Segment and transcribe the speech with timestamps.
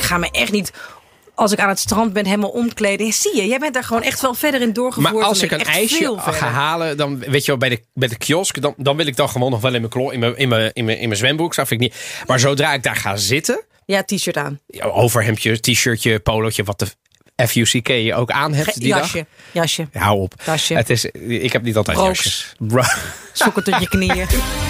[0.00, 0.72] ik ga me echt niet
[1.40, 3.12] als ik aan het strand ben helemaal omkleden.
[3.12, 5.14] Zie je, jij bent daar gewoon echt wel verder in doorgevoerd.
[5.14, 8.16] Maar als ik een ijsje ga halen, dan weet je wel, bij de, bij de
[8.16, 10.48] kiosk, dan, dan wil ik dan gewoon nog wel in mijn, klo, in mijn, in
[10.48, 11.54] mijn, in mijn, in mijn zwembroek.
[11.54, 12.24] Dat vind ik niet.
[12.26, 14.60] Maar zodra ik daar ga zitten, Ja, t-shirt aan.
[14.80, 16.86] overhemdje, t-shirtje, polootje, wat de
[17.46, 19.26] FUCK je ook aan hebt die jasje, dag.
[19.52, 19.88] jasje.
[19.92, 20.34] Ja, Hou op.
[20.68, 22.52] Het is, ik heb niet altijd jasjes.
[22.58, 22.82] Bro.
[23.32, 24.26] Sokken tot je knieën.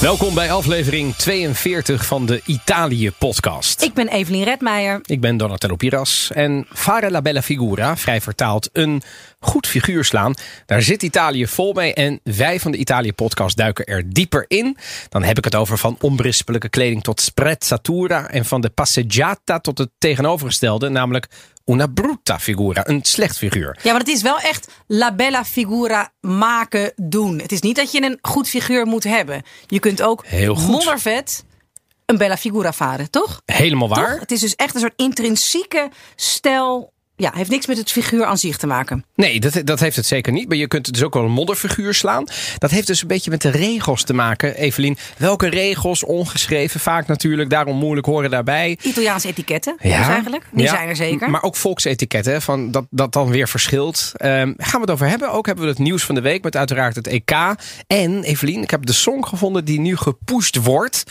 [0.00, 3.82] Welkom bij aflevering 42 van de Italië-podcast.
[3.82, 5.00] Ik ben Evelien Redmeijer.
[5.04, 9.02] Ik ben Donatello Piras en Fare la bella figura, vrij vertaald een
[9.40, 10.34] goed figuur slaan.
[10.66, 14.76] Daar zit Italië vol mee en wij van de Italië-podcast duiken er dieper in.
[15.08, 19.78] Dan heb ik het over van onberispelijke kleding tot sprezzatura en van de passeggiata tot
[19.78, 21.28] het tegenovergestelde, namelijk
[21.68, 23.78] una brutta figura, een slecht figuur.
[23.82, 27.38] Ja, maar het is wel echt la bella figura maken, doen.
[27.38, 29.42] Het is niet dat je een goed figuur moet hebben.
[29.66, 30.68] Je kunt ook Heel goed.
[30.70, 31.44] moddervet
[32.06, 33.42] een bella figura varen, toch?
[33.44, 34.10] Helemaal waar.
[34.10, 34.20] Toch?
[34.20, 36.92] Het is dus echt een soort intrinsieke stijl.
[37.20, 39.04] Ja, heeft niks met het figuur aan zich te maken.
[39.14, 40.48] Nee, dat, dat heeft het zeker niet.
[40.48, 42.24] Maar je kunt het dus ook wel een modderfiguur slaan.
[42.58, 44.96] Dat heeft dus een beetje met de regels te maken, Evelien.
[45.16, 48.78] Welke regels, ongeschreven, vaak natuurlijk, daarom moeilijk horen daarbij.
[48.82, 50.44] Italiaanse etiketten, dus eigenlijk.
[50.52, 51.30] Die Ja, zijn er zeker.
[51.30, 54.12] Maar ook volksetiketten, van dat, dat dan weer verschilt.
[54.14, 55.30] Ehm, gaan we het over hebben.
[55.32, 57.32] Ook hebben we het nieuws van de week met uiteraard het EK.
[57.86, 61.02] En Evelien, ik heb de song gevonden die nu gepusht wordt.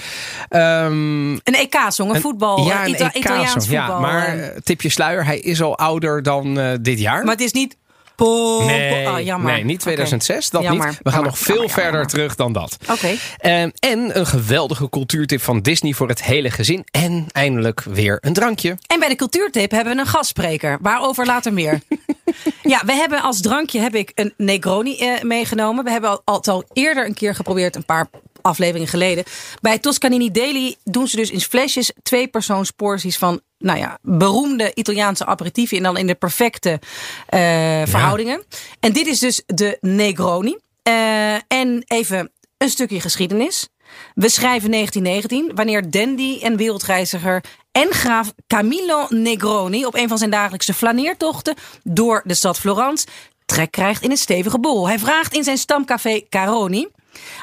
[0.49, 3.69] Ehm, een EK-song, een voetbal, ja, een een Ita- Italiaans voetbal.
[3.75, 4.47] Ja, maar eh.
[4.47, 7.23] eh, tipje sluier, hij is al ouder dan eh, dit jaar.
[7.23, 7.77] maar het is niet...
[8.15, 9.51] Po, Nee, po- jammer.
[9.53, 10.49] nee, niet 2006.
[10.49, 10.95] Dat Jammer, niet.
[10.97, 12.77] We gaan jammer, nog veel jammer, verder terug dan dat.
[12.91, 13.15] Oké.
[13.37, 16.85] Ehm, en een geweldige cultuurtip van Disney voor het hele gezin.
[16.91, 18.77] En eindelijk weer een drankje.
[18.87, 20.77] En bij de cultuurtip hebben we een gastspreker.
[20.81, 21.79] Waarover later meer.
[22.63, 25.83] ja, we hebben als drankje heb ik een Negroni eh, meegenomen.
[25.83, 28.07] We hebben al, al eerder een keer geprobeerd, een paar
[28.41, 29.23] afleveringen geleden.
[29.61, 35.25] Bij Toscanini Daily doen ze dus in flesjes twee persoonsporties van, nou ja, beroemde Italiaanse
[35.25, 35.77] aperitieven.
[35.77, 36.79] En dan in de perfecte
[37.27, 37.39] eh,
[37.85, 38.43] verhoudingen.
[38.79, 40.57] En dit is dus de Negroni.
[40.83, 43.67] Eh, en even een stukje geschiedenis.
[44.15, 50.29] We schrijven 1919, wanneer dandy en wereldreiziger en graaf Camillo Negroni op een van zijn
[50.29, 53.05] dagelijkse flaneertochten door de stad Florence
[53.45, 54.87] trek krijgt in een stevige bol.
[54.87, 56.87] Hij vraagt in zijn stamcafé Caroni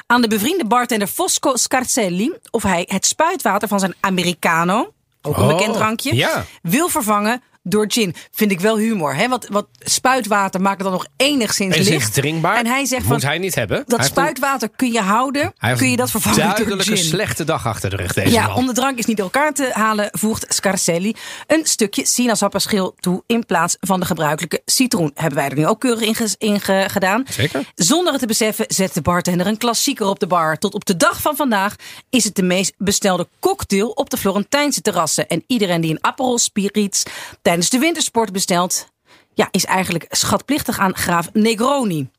[0.07, 5.43] aan de bevriende bartender Fosco Scarcelli of hij het spuitwater van zijn Americano, ook een
[5.43, 6.45] Oh, bekend drankje, ja.
[6.61, 8.15] wil vervangen door gin.
[8.31, 9.15] Vind ik wel humor.
[9.15, 9.27] Hè?
[9.27, 12.13] Want, wat spuitwater maakt het dan nog enigszins licht.
[12.13, 12.57] drinkbaar.
[12.57, 13.77] En hij zegt Moet van, hij niet hebben.
[13.77, 15.53] dat Hij heeft een- spuitwater kun je houden.
[15.77, 17.05] Kun je dat vervangen door duidelijk een gin.
[17.05, 18.55] slechte dag achter de rug deze Ja, man.
[18.55, 21.15] om de drank is niet door elkaar te halen, voegt Scarcelli
[21.47, 25.11] een stukje sinaasappelschil toe in plaats van de gebruikelijke citroen.
[25.15, 27.23] Hebben wij er nu ook keurig in, ges- in ge- gedaan.
[27.29, 27.71] Zeker.
[27.75, 30.57] Zonder het te beseffen zet de bartender een klassieker op de bar.
[30.57, 31.75] Tot op de dag van vandaag
[32.09, 35.27] is het de meest bestelde cocktail op de Florentijnse terrassen.
[35.27, 37.03] En iedereen die een Aperol Spirits
[37.41, 38.87] tijdens de wintersport bestelt,
[39.33, 42.09] ja, is eigenlijk schatplichtig aan graaf Negroni.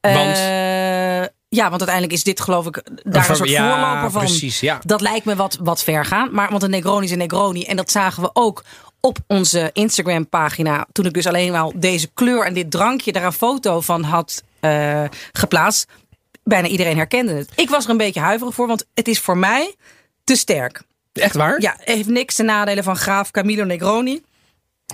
[0.00, 0.36] Want?
[0.36, 4.20] Eh, ja, want uiteindelijk is dit geloof ik daar ver- een soort ja, voorloper van.
[4.20, 4.80] precies, ja.
[4.84, 6.28] Dat lijkt me wat, wat ver gaan.
[6.32, 7.62] Maar, want een Negroni is een Negroni.
[7.64, 8.64] En dat zagen we ook
[9.00, 10.86] op onze Instagram pagina.
[10.92, 14.42] Toen ik dus alleen al deze kleur en dit drankje daar een foto van had
[14.60, 15.88] eh, geplaatst.
[16.44, 17.48] Bijna iedereen herkende het.
[17.56, 18.66] Ik was er een beetje huiverig voor.
[18.66, 19.74] Want het is voor mij
[20.24, 20.82] te sterk.
[21.12, 21.60] Echt waar?
[21.60, 24.22] Ja, heeft niks ten nadelen van graaf Camillo Negroni.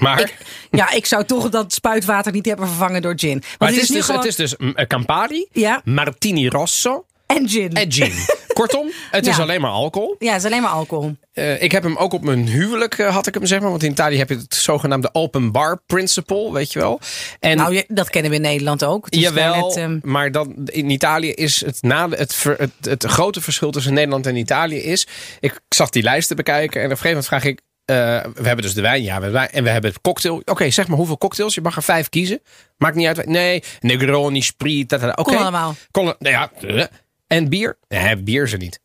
[0.01, 0.37] Maar, Ik,
[0.71, 3.33] ja, ik zou toch dat spuitwater niet hebben vervangen door gin.
[3.33, 4.55] Want maar het, is nu dus, gewoon- het is dus
[4.87, 5.81] Campari, Ja.
[5.85, 7.73] Martini Rosso En gin.
[7.73, 8.13] en gin.
[8.61, 10.17] Kortom, het is alleen maar alcohol.
[10.19, 11.17] Ja, het is alleen maar alcohol.
[11.33, 13.71] Eh, ik heb hem ook op mijn huwelijk, eh, had ik hem zeg maar.
[13.71, 17.01] Want in Italië heb je het zogenaamde open bar principle, weet je wel.
[17.41, 19.05] En Nou, je- dat kennen we in Nederland ook.
[19.05, 22.71] Het is Jawel, net, ehm, maar dan, in Italië is het, na, het, ver- het,
[22.81, 25.07] het grote verschil tussen Nederland en Italië is...
[25.41, 27.61] Ik zag die lijst te bekijken en op een gegeven moment vraag ik...
[27.91, 30.43] eh, we hebben dus de wijn, ja, we hebben wijn, en we hebben het cocktail.
[30.45, 31.55] Oké, zeg maar hoeveel cocktails?
[31.55, 32.43] Je mag er vijf kiezen.
[32.79, 33.27] Maakt niet uit.
[33.27, 35.03] Nee, Negroni, Sprit, dat.
[35.03, 35.23] Oké.
[35.23, 35.75] Kon allemaal.
[35.91, 36.85] Kon, nou ja, eh.
[37.27, 37.79] en bier?
[37.89, 38.81] Nee, bier er niet.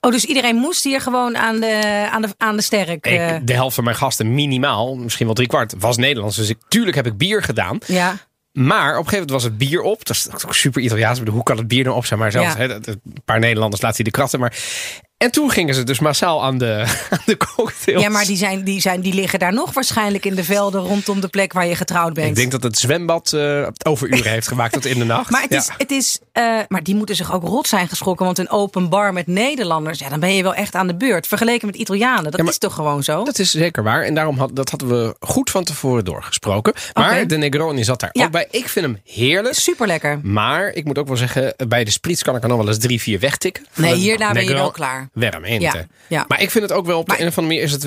[0.00, 3.06] Oh, dus iedereen moest hier gewoon aan de, aan de, aan de sterk.
[3.06, 6.36] eh, Ik, de helft van mijn gasten minimaal, misschien wel drie kwart, was Nederlands.
[6.36, 7.78] Dus ik, tuurlijk heb ik bier gedaan.
[7.86, 8.16] ja.
[8.52, 10.04] Maar op een gegeven moment was het bier op.
[10.04, 11.20] Dat is ook super Italiaans.
[11.30, 12.18] Hoe kan het bier nou op zijn?
[12.18, 12.68] Maar zelfs Ja.
[12.82, 14.40] een paar Nederlanders laten die de krachten.
[14.40, 14.56] Maar...
[15.18, 18.02] En toen gingen ze dus massaal aan de, aan de cocktails.
[18.02, 21.20] ja, maar die, zijn, die, zijn, die liggen daar nog waarschijnlijk in de velden rondom
[21.20, 22.28] de plek waar je getrouwd bent.
[22.28, 25.30] Ik denk dat het zwembad eh overuren heeft gemaakt tot in de nacht.
[25.30, 25.58] maar het Ja.
[25.58, 28.26] is, het is eh, maar die moeten zich ook rot zijn geschrokken.
[28.26, 31.26] Want een open bar met Nederlanders, ja, dan ben je wel echt aan de beurt.
[31.26, 33.24] Vergeleken met Italianen, dat is toch gewoon zo?
[33.24, 34.02] Dat is zeker waar.
[34.02, 36.72] En daarom had, dat hadden we goed van tevoren doorgesproken.
[36.94, 38.24] Maar de Negroni zat daar Ja.
[38.24, 38.46] ook bij.
[38.50, 39.54] Ik vind hem heerlijk.
[39.54, 40.20] Super lekker.
[40.22, 42.78] Maar ik moet ook wel zeggen, bij de Spritz kan ik er nog wel eens
[42.78, 43.66] drie, vier wegtikken.
[43.74, 45.08] Nee, hierna ben je wel klaar.
[45.14, 45.64] Veramente.
[45.64, 46.24] Ja, ja.
[46.28, 47.84] Maar ik vind het ook wel op de Maar- een of andere manier is het.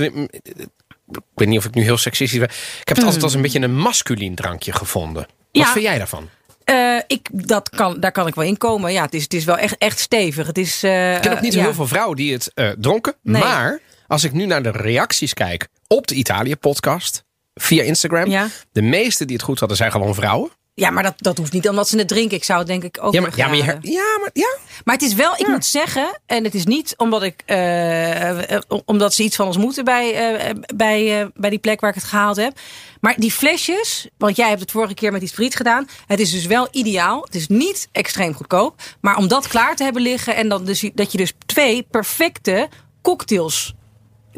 [1.11, 2.49] Ik weet niet of ik nu heel seksistisch ben.
[2.81, 5.21] Ik heb het altijd als een beetje een masculien drankje gevonden.
[5.21, 5.61] Wat Hmm.
[5.61, 5.71] Ja.
[5.71, 6.29] vind jij daarvan?
[6.63, 8.91] Eh, ik, dat kan, daar kan ik wel in komen.
[8.91, 10.47] Ja, het is, het is wel echt, echt stevig.
[10.47, 11.65] Het is, eh, Ik ken ook niet zo ja.
[11.65, 13.15] heel veel vrouwen die het eh, dronken.
[13.21, 13.41] Nee.
[13.41, 17.23] Maar als ik nu naar de reacties kijk op de Italië-podcast
[17.53, 18.29] via Instagram.
[18.29, 18.47] Ja.
[18.71, 20.49] De meeste die het goed hadden zijn gewoon vrouwen.
[20.81, 22.37] Ja, maar dat, dat hoeft niet omdat ze het drinken.
[22.37, 24.57] Ik zou het denk ik ook Ja, maar, ja, maar, je, ja, maar ja.
[24.83, 28.61] Maar het is wel, ik moet zeggen, en het is niet omdat ik eh, eh,
[28.85, 32.03] omdat ze iets van ons moeten bij, eh, bij, bij die plek waar ik het
[32.05, 32.59] gehaald heb.
[33.01, 35.87] Maar die flesjes, want jij hebt het vorige keer met die friet gedaan.
[36.07, 37.21] Het is dus wel ideaal.
[37.21, 38.81] Het is niet extreem goedkoop.
[39.01, 42.69] Maar om dat klaar te hebben liggen en dan dus, dat je dus twee perfecte
[43.01, 43.73] cocktails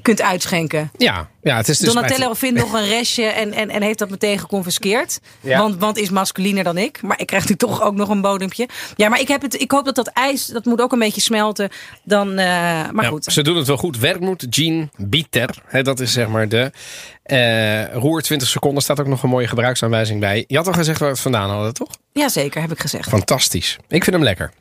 [0.01, 0.91] kunt uitschenken.
[0.97, 4.09] Ja, ja, het is dus Donatello vindt nog een restje en, en, en heeft dat
[4.09, 5.19] meteen geconfiskeerd.
[5.41, 5.57] Ja.
[5.57, 7.01] Want, want is masculiner dan ik.
[7.01, 8.67] Maar ik krijg nu toch ook nog een bodempje.
[8.95, 11.21] Ja, maar ik, heb het, ik hoop dat dat ijs, dat moet ook een beetje
[11.21, 11.69] smelten.
[12.03, 12.35] Dan, eh,
[12.91, 13.25] maar Ja, goed.
[13.25, 13.99] Ze doen het wel goed.
[13.99, 15.49] Werkmoed, Jean, Bitter.
[15.65, 16.71] Hè, dat is zeg maar de
[17.23, 18.83] eh, roer 20 seconden.
[18.83, 20.45] Staat ook nog een mooie gebruiksaanwijzing bij.
[20.47, 21.89] Je had al gezegd waar we het vandaan hadden, toch?
[22.11, 23.09] Jazeker, heb ik gezegd.
[23.09, 23.77] Fantastisch.
[23.87, 24.51] Ik vind hem lekker.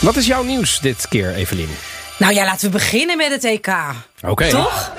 [0.00, 1.68] Wat is jouw nieuws dit keer, Evelien?
[2.20, 3.68] Nou ja, laten we beginnen met het EK.
[4.22, 4.48] Oké.
[4.48, 4.92] Toch?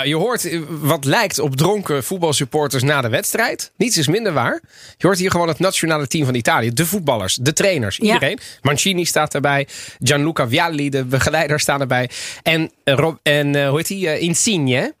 [0.00, 3.72] Nou, je hoort eh, wat lijkt op dronken voetbalsupporters na de wedstrijd.
[3.76, 4.60] Niets is minder waar.
[4.96, 6.72] Je hoort hier gewoon het nationale team van Italië.
[6.72, 8.02] De voetballers, de trainers, Ja.
[8.14, 8.38] iedereen.
[8.62, 9.68] Mancini staat erbij.
[9.98, 12.10] Gianluca Vialli, de begeleider, staan erbij.
[12.42, 14.18] En, eh, Rob, en eh, hoe heet hij?
[14.18, 14.94] Insigne.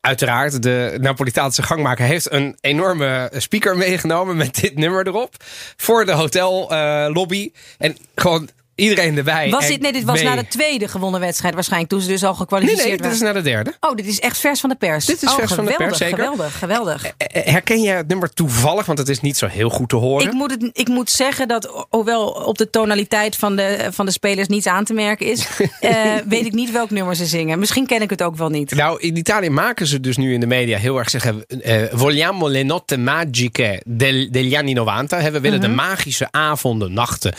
[0.00, 5.34] Uiteraard, de Napolitaanse gangmaker heeft een enorme speaker meegenomen met dit nummer erop.
[5.76, 7.52] Voor de hotellobby.
[7.78, 9.50] en gewoon iedereen erbij.
[9.50, 10.24] Was dit, nee, dit was mee.
[10.24, 11.90] na de tweede gewonnen wedstrijd waarschijnlijk.
[11.92, 13.74] Toen ze dus al Nee, gekwalificeerd nee, dit is na de derde.
[13.80, 15.04] Oh, dit is echt vers van de pers.
[15.06, 16.24] Dit is oh, vers van de geweldig, pers, zeker.
[16.24, 17.06] Geweldig, geweldig.
[17.16, 18.86] Eh, Herken jij het nummer toevallig?
[18.86, 20.26] Want het is niet zo heel goed te horen.
[20.26, 24.06] Ik moet, het, ik moet zeggen dat, ho- hoewel op de tonaliteit van de, van
[24.06, 25.46] de spelers niets aan te merken is,
[25.80, 25.94] eh,
[26.28, 27.58] weet ik niet welk nummer ze zingen.
[27.58, 28.74] Misschien ken ik het ook wel niet.
[28.74, 31.44] Nou, in Italië maken ze dus nu in de media heel erg zeggen...
[31.46, 35.20] eh, vogliamo le notte magiche del, degli anni 90.
[35.20, 35.68] Hè, We willen Mhm.
[35.68, 37.32] de magische avonden, nachten.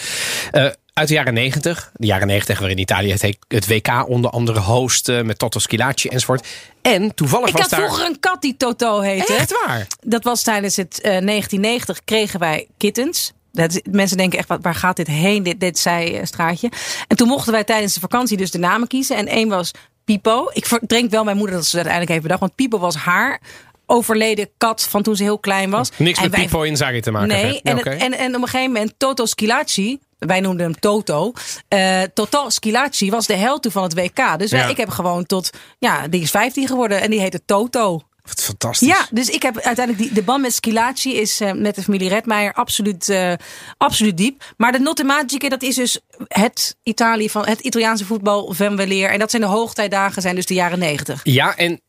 [0.51, 1.91] eh, uit de jaren 90.
[1.93, 5.25] De jaren 90 waarin Italië het, he- het WK onder andere hosten...
[5.25, 6.47] met Toto Schillaci enzovoort.
[6.81, 7.79] En toevallig Ik was had daar...
[7.79, 9.33] vroeger een kat die Toto heette.
[9.33, 9.87] Echt waar?
[10.01, 13.31] Dat was tijdens het eh, 1990 kregen wij kittens.
[13.51, 16.71] Dat mensen denken echt, waar gaat dit heen, dit, dit zijstraatje.
[17.07, 19.15] En toen mochten wij tijdens de vakantie dus de namen kiezen.
[19.17, 19.71] En één was
[20.05, 20.49] Pipo.
[20.53, 22.39] Ik verdrink wel mijn moeder dat ze dat uiteindelijk heeft bedacht.
[22.39, 23.41] Want Pipo was haar
[23.85, 25.89] overleden kat van toen ze heel klein was.
[25.97, 27.27] Niks En met wij- Pipo Inzaghi te maken.
[27.27, 31.33] Nee, en, het- en, en op een gegeven moment Toto Schilacci, wij noemden hem Toto.
[31.67, 34.39] eh Toto Schilacci was de held van het WK.
[34.39, 34.67] Dus Ja.
[34.67, 35.49] ik heb gewoon tot,
[35.79, 38.01] ja, die is 15 geworden en die heette Toto.
[38.23, 38.87] Wat fantastisch.
[38.87, 42.09] Ja, dus ik heb uiteindelijk die, de band met Schilacci is eh, met de familie
[42.09, 43.33] Redmeijer absoluut, eh,
[43.77, 44.53] absoluut diep.
[44.57, 49.09] Maar de Notte Magiche, dat is dus het Italië van het Italiaanse voetbal van weleer.
[49.09, 51.19] En dat zijn de hoogtijdagen, zijn dus de jaren 90.
[51.23, 51.81] Ja, en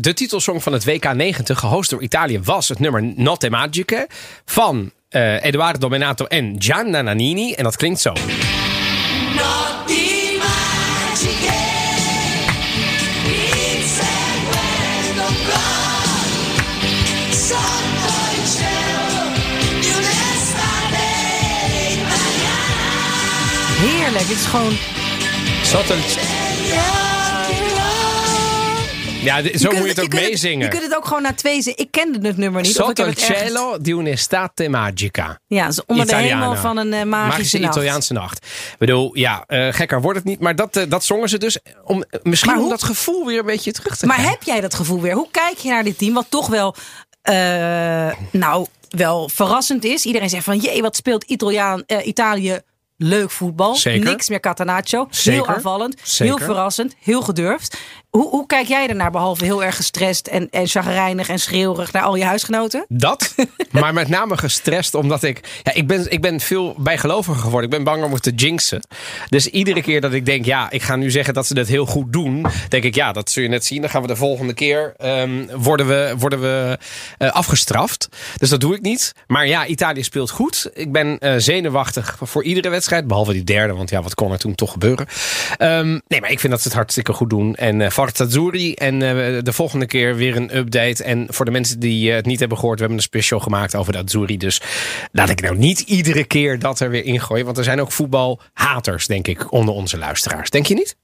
[0.00, 4.08] de titelsong van het WK 90, gehost door Italië, was het nummer Notte Magiche
[4.44, 7.52] van eh, Edoardo Domenato en Gianna Nannini.
[7.52, 8.12] En dat klinkt zo.
[23.80, 24.72] Heerlijk, het is gewoon...
[26.68, 26.99] Ja,
[29.20, 30.64] dit- zo moet je het ook meezingen.
[30.64, 31.78] je kunt het ook gewoon naar twee zingen.
[31.78, 32.80] Ik kende het nummer niet.
[32.80, 35.40] of ik Sotto il het cielo di un'estate magica.
[35.46, 37.74] Ja, dus onder de hemel van een eh, magische, Magische nacht.
[37.74, 38.36] Italiaanse nacht.
[38.72, 40.40] Ik bedoel, ja, eh, gekker wordt het niet.
[40.40, 41.58] Maar dat, eh, dat zongen ze dus.
[41.84, 44.36] Om, misschien Maar om hoe- dat gevoel weer een beetje terug te Maar krijgen.
[44.38, 45.14] heb jij dat gevoel weer?
[45.14, 46.14] Hoe kijk je naar dit team?
[46.14, 46.74] Wat toch wel,
[48.32, 50.04] nou, wel verrassend is.
[50.04, 52.60] Iedereen zegt van, jee, wat speelt Italiaan, Italië
[52.96, 53.74] leuk voetbal.
[53.74, 54.04] Zeker.
[54.10, 55.08] Niks meer Catanaccio.
[55.22, 55.94] Heel aanvallend.
[56.02, 56.36] Zeker.
[56.36, 56.94] Heel verrassend.
[57.00, 57.76] Heel gedurfd.
[58.10, 62.02] Hoe, hoe kijk jij ernaar, behalve heel erg gestrest en, en chagrijnig en schreeuwerig naar
[62.02, 62.84] al je huisgenoten?
[62.88, 63.34] Dat,
[63.70, 65.60] maar met name gestrest omdat ik...
[65.62, 67.70] Ja, ik, ben, ik ben veel bijgeloviger geworden.
[67.70, 68.80] Ik ben bang om het te jinxen.
[69.28, 71.86] Dus iedere keer dat ik denk, ja, ik ga nu zeggen dat ze het heel
[71.86, 72.46] goed doen...
[72.68, 73.80] denk ik, ja, dat zul je net zien.
[73.80, 76.78] Dan gaan we de volgende keer, ehm, worden we, worden we
[77.18, 78.08] eh, afgestraft.
[78.36, 79.12] Dus dat doe ik niet.
[79.26, 80.70] Maar ja, Italië speelt goed.
[80.74, 83.06] Ik ben eh, zenuwachtig voor iedere wedstrijd.
[83.06, 85.06] Behalve die derde, want ja, wat kon er toen toch gebeuren?
[85.56, 87.54] Ehm, nee, maar ik vind dat ze het hartstikke goed doen.
[87.54, 88.74] En eh Forza Azzurri.
[88.74, 91.04] En eh, de volgende keer weer een update.
[91.04, 93.74] En voor de mensen die eh, het niet hebben gehoord, we hebben een special gemaakt
[93.74, 94.36] over de Azzurri.
[94.36, 94.62] Dus
[95.12, 97.44] laat ik nou niet iedere keer dat er weer ingooien.
[97.44, 100.50] Want er zijn ook voetbalhaters, denk ik, onder onze luisteraars.
[100.50, 100.96] Denk je niet?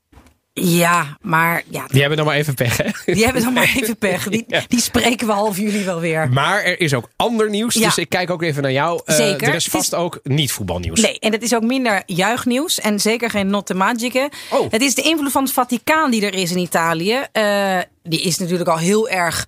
[0.60, 3.12] Ja, maar ja, Die hebben dan maar even pech, hè?
[3.14, 4.28] die hebben dan maar even pech.
[4.36, 4.62] Die, Ja.
[4.68, 6.28] die spreken we half juli wel weer.
[6.32, 7.75] Maar er is ook ander nieuws.
[7.75, 7.84] Ja.
[7.86, 9.00] Dus ik kijk ook even naar jou.
[9.04, 9.48] Eh, Zeker.
[9.48, 11.00] Er is vast ook niet voetbalnieuws.
[11.00, 14.30] Nee, en het is ook minder juichnieuws en zeker geen notte magiche.
[14.50, 14.70] Oh.
[14.70, 17.18] Het is de invloed van het Vaticaan die er is in Italië.
[17.32, 19.46] Eh, die is natuurlijk al heel erg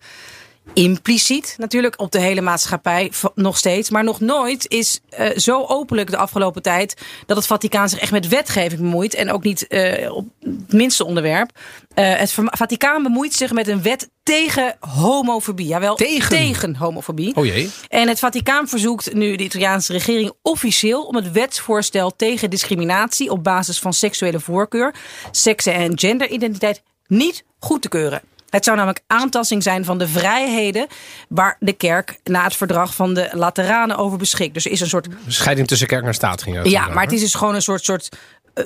[0.73, 3.91] impliciet natuurlijk op de hele maatschappij nog steeds.
[3.91, 6.97] Maar nog nooit is eh, zo openlijk de afgelopen tijd
[7.27, 9.15] dat het Vaticaan zich echt met wetgeving bemoeit.
[9.15, 11.51] En ook niet eh, op het minste onderwerp.
[11.95, 15.67] Eh, het Vaticaan bemoeit zich met een wet tegen homofobie.
[15.67, 16.29] Jawel, Tegen?
[16.29, 17.37] tegen homofobie.
[17.37, 17.71] Oh jee.
[17.89, 23.45] En het Vaticaan verzoekt nu de Italiaanse regering officieel om het wetsvoorstel tegen discriminatie op
[23.45, 24.95] basis van seksuele voorkeur,
[25.31, 28.23] seksen en genderidentiteit niet goed te keuren.
[28.51, 30.87] Het zou namelijk aantasting zijn van de vrijheden
[31.29, 34.55] waar de kerk na het verdrag van de Lateranen over beschikt.
[34.55, 36.71] Dus er is een soort Scheiding tussen kerk en staat ging het.
[36.71, 36.95] ja, over.
[36.95, 38.09] maar het is dus gewoon een soort, soort
[38.55, 38.65] eh,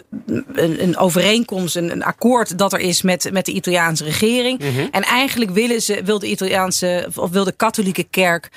[0.52, 4.58] een, een overeenkomst, een, een akkoord dat er is met, met de Italiaanse regering.
[4.58, 4.86] Mhm.
[4.90, 8.50] En eigenlijk willen ze, wil de Italiaanse of wil de katholieke kerk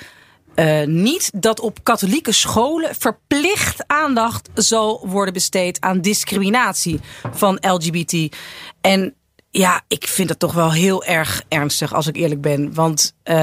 [0.56, 7.00] eh, niet dat op katholieke scholen verplicht aandacht zal worden besteed aan discriminatie
[7.32, 8.36] van LGBT.
[8.80, 9.14] En
[9.58, 12.74] ja, ik vind het toch wel heel erg ernstig, als ik eerlijk ben.
[12.74, 13.36] Want eh,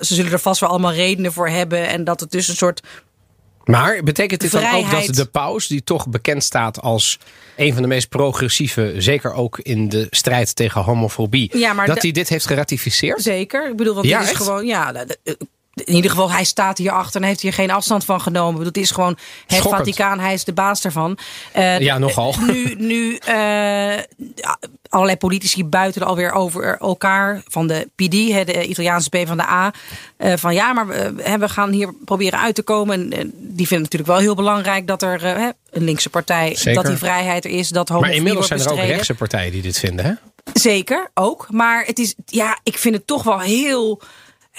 [0.00, 1.88] ze zullen er vast wel allemaal redenen voor hebben.
[1.88, 2.80] En dat het dus een soort
[3.64, 7.18] Maar betekent dit dan ook dat de paus, die toch bekend staat als
[7.56, 12.02] een van de meest progressieve, zeker ook in de strijd tegen homofobie, Ja, maar dat
[12.02, 13.22] hij dit heeft geratificeerd?
[13.22, 13.68] Zeker.
[13.70, 14.42] Ik bedoel, want Ja, dit is echt?
[14.42, 15.18] gewoon, ja, de-
[15.84, 18.52] in ieder geval, hij staat hierachter en heeft hier geen afstand van genomen.
[18.52, 19.76] Bedoel, Het is gewoon het Schokkend.
[19.76, 21.18] Vaticaan, hij is de baas daarvan.
[21.52, 22.34] Eh, Ja, nogal.
[22.46, 23.98] Nu, nu eh,
[24.90, 27.42] allerlei politici buiten alweer over elkaar.
[27.48, 29.72] Van de PD, de Italiaanse P van de A.
[30.16, 32.94] eh, van ja, maar we, hè, we gaan hier proberen uit te komen.
[32.94, 36.74] En, eh, die vinden natuurlijk wel heel belangrijk dat er eh, een linkse partij, Zeker.
[36.74, 39.78] dat die vrijheid er is, dat Maar inmiddels zijn er ook rechtse partijen die dit
[39.78, 40.12] vinden, hè?
[40.52, 41.46] Zeker, ook.
[41.50, 44.00] Maar het is, ja, ik vind het toch wel heel,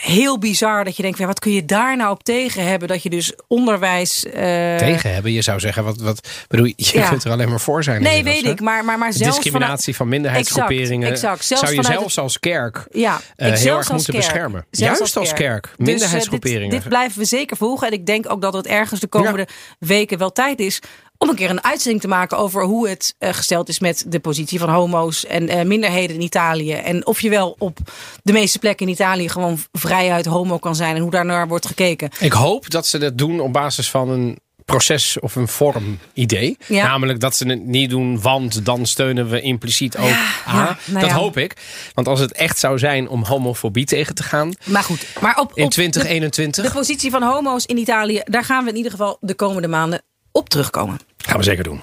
[0.01, 2.87] heel bizar dat je denkt, wat kun je daar nou op tegen hebben?
[2.87, 4.25] Dat je dus onderwijs.
[4.25, 4.31] eh,
[4.75, 6.73] Tegen hebben, je zou zeggen, wat, wat bedoel je?
[6.75, 7.09] Je Ja.
[7.09, 8.01] kunt er alleen maar voor zijn.
[8.01, 8.61] Nee, weet ik.
[8.61, 11.45] Maar, maar, maar zelfs Discriminatie van minderheidsgroeperingen Exact, exact.
[11.45, 14.25] Zelfs zou je zelfs als kerk Ja, ik heel zelfs erg moeten kerk.
[14.25, 14.65] beschermen.
[14.71, 15.63] Zelfs Juist als kerk.
[15.63, 16.69] Dus, eh, Minderheidsgroeperingen.
[16.69, 17.87] dit, dit blijven we zeker volgen.
[17.87, 19.47] En ik denk ook dat het ergens de komende
[19.79, 20.79] weken wel tijd is
[21.21, 24.19] om een keer een uitzending te maken over hoe het eh, gesteld is met de
[24.19, 26.71] positie van homo's en eh, minderheden in Italië.
[26.73, 27.77] En of je wel op
[28.23, 31.65] de meeste plekken in Italië gewoon vrijuit homo kan zijn en hoe daar naar wordt
[31.67, 32.09] gekeken.
[32.19, 36.57] Ik hoop dat ze dat doen op basis van een proces of een vorm idee.
[36.67, 36.85] Ja.
[36.87, 40.05] Namelijk dat ze het niet doen, want dan steunen we impliciet ook
[40.45, 41.53] ja, nou dat hoop ik.
[41.93, 45.51] Want als het echt zou zijn om homofobie tegen te gaan Maar goed, maar op,
[45.55, 48.91] in op de- 2021, de positie van homo's in Italië, daar gaan we in ieder
[48.91, 50.01] geval de komende maanden
[50.31, 50.99] op terugkomen.
[51.25, 51.81] Gaan we zeker doen.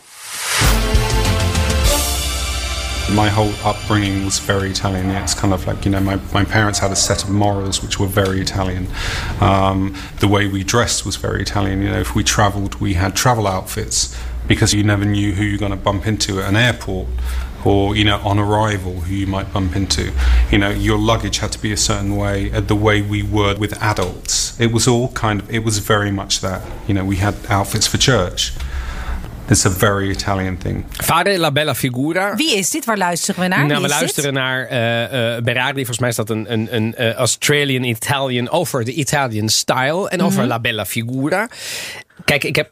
[3.15, 5.09] My whole upbringing was very Italian.
[5.09, 7.99] It's kind of like, you know, my, my parents had a set of morals which
[7.99, 8.87] were very Italian.
[9.41, 11.81] Um, the way we dressed was very Italian.
[11.83, 14.15] You know, if we traveled, we had travel outfits
[14.47, 17.09] because you never knew who you're going to bump into at an airport
[17.65, 20.13] or, you know, on arrival, who you might bump into.
[20.51, 23.57] You know, your luggage had to be a certain way, uh, the way we were
[23.57, 24.59] with adults.
[24.61, 26.63] It was all kind of, it was very much that.
[26.87, 28.53] You know, we had outfits for church.
[29.49, 30.85] It's a very Italian thing.
[30.91, 32.35] Fare la bella figura.
[32.37, 32.85] Wie is dit?
[32.85, 33.59] Waar luisteren we naar?
[33.59, 33.91] Nou, Wie we dit?
[33.91, 35.75] luisteren naar eh eh Berardi.
[35.75, 40.09] Volgens mij is dat een, een, een eh, Australian Italian over de Italian style.
[40.09, 41.49] En over La Bella Figura.
[42.25, 42.71] Kijk, ik heb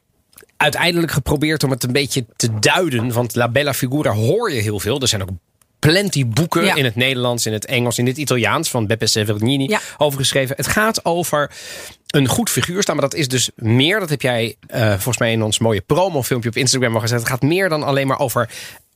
[0.57, 3.13] uiteindelijk geprobeerd om het een beetje te duiden.
[3.13, 5.01] Want La Bella Figura hoor je heel veel.
[5.01, 5.31] Er zijn ook
[5.91, 6.75] plenty boeken Ja.
[6.75, 9.81] in het Nederlands, in het Engels, in het Italiaans van Beppe Severnini Ja.
[9.97, 10.57] over geschreven.
[10.57, 11.51] Het gaat over
[12.07, 14.01] een goed figuur staan, maar dat is dus meer.
[14.01, 17.19] Dat heb jij eh, volgens mij in ons mooie promofilmpje op Instagram al gezet.
[17.19, 18.49] Het gaat meer dan alleen maar over.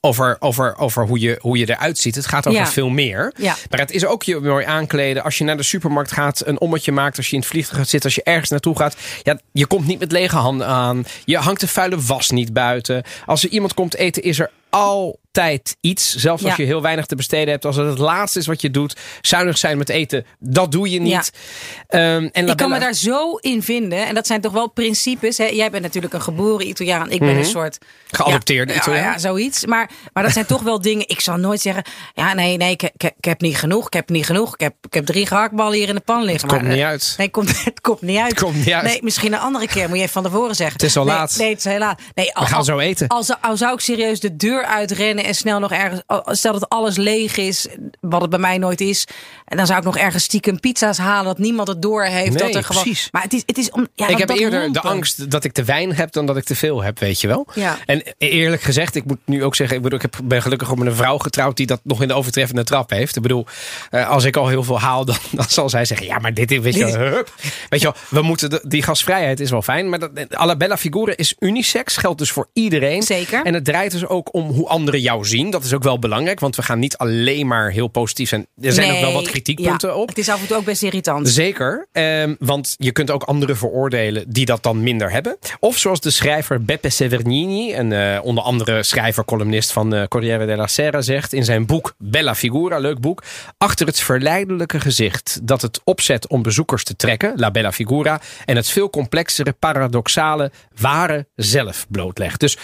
[0.03, 2.15] Over, over, over hoe, je, hoe je eruit ziet.
[2.15, 2.67] Het gaat over Ja.
[2.67, 3.33] veel meer.
[3.37, 3.57] Ja.
[3.71, 5.23] Maar het is ook je mooi aankleden.
[5.23, 7.17] Als je naar de supermarkt gaat, een ommetje maakt.
[7.17, 8.97] Als je in het vliegtuig zit, als je ergens naartoe gaat.
[9.23, 11.05] Ja, je komt niet met lege handen aan.
[11.25, 13.03] Je hangt de vuile was niet buiten.
[13.27, 14.51] Als er iemand komt eten, is er
[15.33, 16.15] altijd iets.
[16.15, 16.63] Zelfs als Ja.
[16.63, 17.65] je heel weinig te besteden hebt.
[17.65, 18.97] Als het het laatste is wat je doet.
[19.21, 20.27] Zuinig zijn met eten.
[20.39, 21.33] Dat doe je niet.
[21.87, 24.07] Ehm, en Ik kan me daar zo in vinden.
[24.07, 25.39] En dat zijn toch wel principes.
[25.39, 25.45] Hè?
[25.45, 27.11] Jij bent natuurlijk een geboren Italiaan.
[27.11, 27.79] Ik ben een soort...
[27.81, 28.23] Mhm.
[28.23, 29.05] Geadopteerde ja, Italiaan.
[29.05, 29.67] Ja, zoiets.
[29.67, 31.09] Maar, maar dat zijn toch wel dingen...
[31.09, 31.85] Ik zal nooit zeggen...
[32.15, 33.87] Ja, nee, nee, ik, ik, ik heb niet genoeg.
[33.87, 34.55] Ik heb niet genoeg.
[34.55, 36.49] Ik heb, ik heb drie gehaktballen hier in de pan liggen.
[36.49, 37.15] komt maar, niet eh, uit.
[37.17, 38.31] Nee, het komt, het komt niet uit.
[38.31, 38.85] Het komt niet uit.
[38.85, 39.89] Nee, misschien een andere keer.
[39.89, 40.77] Moet je even van tevoren zeggen.
[40.77, 41.35] Het is al nee, laat.
[41.39, 42.01] Nee, het is heel laat.
[42.15, 43.09] Nee, al, gaan al- zo eten.
[43.09, 46.03] Al, zou- al zou ik serieus de deur uitrennen en snel nog ergens...
[46.07, 47.67] al- Stel dat alles leeg is,
[48.01, 49.07] wat het bij mij nooit is.
[49.45, 51.25] En dan zou ik nog ergens stiekem pizza's halen...
[51.25, 52.29] dat niemand het door heeft.
[52.35, 53.09] Nee, dat er gewoon, precies.
[53.13, 53.89] Maar het is, het is om...
[53.95, 56.55] Ja, ik heb eerder de angst dat ik te weinig heb dan dat ik te
[56.55, 57.47] veel heb, weet je wel.
[57.55, 57.77] Ja.
[57.87, 60.87] En eerlijk gezegd, ik moet nu ook zeggen, ik, bedoel, ik heb, ben gelukkig met
[60.87, 63.17] een vrouw getrouwd die dat nog in de overtreffende trap heeft.
[63.17, 63.47] Ik bedoel,
[63.91, 66.51] eh, als ik al heel veel haal, dan, dan zal zij zeggen, ja, maar dit
[66.51, 67.35] is, weet je, hup.
[67.69, 70.77] weet je wel, we moeten de- die gasvrijheid is wel fijn, maar dat, alla bella
[70.77, 73.03] figura is unisex, geldt dus voor iedereen.
[73.03, 73.45] Zeker.
[73.45, 75.51] En het draait dus ook om hoe anderen jou zien.
[75.51, 78.47] Dat is ook wel belangrijk, want we gaan niet alleen maar heel positief zijn.
[78.61, 80.09] Er zijn ook wel wat kritiekpunten ja, op.
[80.09, 81.29] Het is af en toe ook best irritant.
[81.29, 85.39] Zeker, ehm, want je kunt ook anderen veroordelen die dat dan minder hebben.
[85.61, 90.67] Of zoals de schrijver Beppe Severnini, een eh, onder andere schrijver-columnist van eh, Corriere della
[90.67, 93.23] Sera, zegt in zijn boek Bella Figura, leuk boek,
[93.59, 98.57] achter het verleidelijke gezicht dat het opzet om bezoekers te trekken, La Bella Figura, en
[98.57, 100.51] het veel complexere, paradoxale,
[100.81, 102.41] ware zelf blootlegt.
[102.41, 102.57] Dus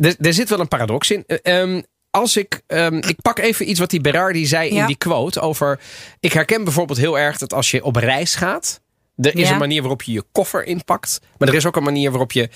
[0.00, 1.24] er, er zit wel een paradox in.
[1.26, 1.82] Eh, ehm,
[2.14, 5.80] als ik, ehm, ik pak even iets wat die Berardi zei in die quote over.
[6.20, 8.80] Ik herken bijvoorbeeld heel erg dat als je op reis gaat.
[9.16, 9.52] Er is Ja.
[9.52, 11.20] een manier waarop je je koffer inpakt.
[11.38, 12.48] Maar er is ook een manier waarop je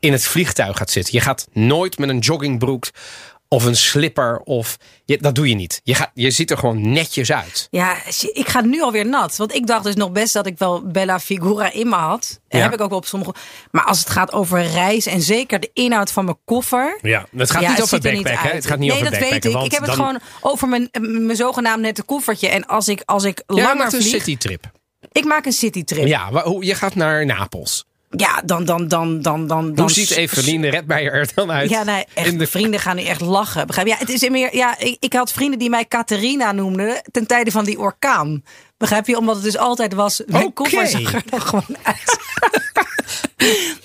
[0.00, 1.14] in het vliegtuig gaat zitten.
[1.14, 2.84] Je gaat nooit met een joggingbroek
[3.52, 4.40] of een slipper.
[4.44, 5.80] Of, je, dat doe je niet.
[5.84, 7.68] Je, gaat, je ziet er gewoon netjes uit.
[7.70, 7.96] Ja,
[8.32, 9.36] ik ga nu alweer nat.
[9.36, 12.40] Want ik dacht dus nog best dat ik wel Bella Figura in me had.
[12.48, 12.64] En Ja.
[12.64, 13.34] heb ik ook wel op sommige.
[13.70, 16.98] Maar als het gaat over reis en zeker de inhoud van mijn koffer.
[17.02, 18.48] Ja, het gaat Ja, niet over ziet er backpacken.
[18.48, 18.54] hè?
[18.54, 19.62] Het gaat niet nee, over dat weet ik.
[19.64, 22.48] Ik heb het gewoon over mijn, mijn zogenaamd nette koffertje.
[22.48, 24.70] En als ik, als ik Ja, langer maakt een citytrip.
[25.12, 26.06] Ik maak een citytrip.
[26.06, 27.84] Ja, hoe- je gaat naar Napels.
[28.44, 29.46] Dan, dan, dan, dan, dan.
[29.46, 31.70] dan Hoe ziet Eveline Redmeijer er dan uit?
[31.70, 33.66] Ja, nee, echt, In de vrienden gaan nu echt lachen.
[33.66, 33.92] Begrijp je?
[33.92, 37.50] Ja, het is meer, ja, ik, ik had vrienden die mij Catharina noemden ten tijde
[37.50, 38.42] van die orkaan.
[38.76, 39.18] Begrijp je?
[39.18, 40.22] Omdat het dus altijd was.
[40.26, 42.18] Mijn koffer zag er gewoon uit.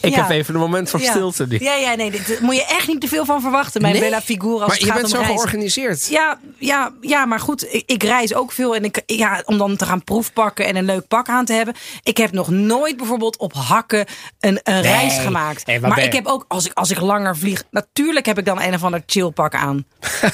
[0.07, 0.21] Ik Ja.
[0.21, 1.09] heb even een moment van Ja.
[1.11, 1.57] stilte nu.
[1.59, 3.81] Ja, ja, nee, dit, daar moet je echt niet te veel van verwachten.
[3.81, 4.01] Mijn Nee?
[4.03, 5.37] Bella Figura als Maar het je gaat bent om zo reizen.
[5.39, 6.07] georganiseerd.
[6.07, 8.75] Ja, ja, ja, maar goed, ik, ik reis ook veel.
[8.75, 11.75] En ik, ja, om dan te gaan proefpakken en een leuk pak aan te hebben.
[12.03, 14.05] Ik heb nog nooit bijvoorbeeld op hakken
[14.39, 14.81] een, een Nee.
[14.81, 15.65] reis gemaakt.
[15.65, 18.61] Nee, maar ik heb ook, als ik, als ik langer vlieg, natuurlijk heb ik dan
[18.61, 19.85] een of ander chillpak aan.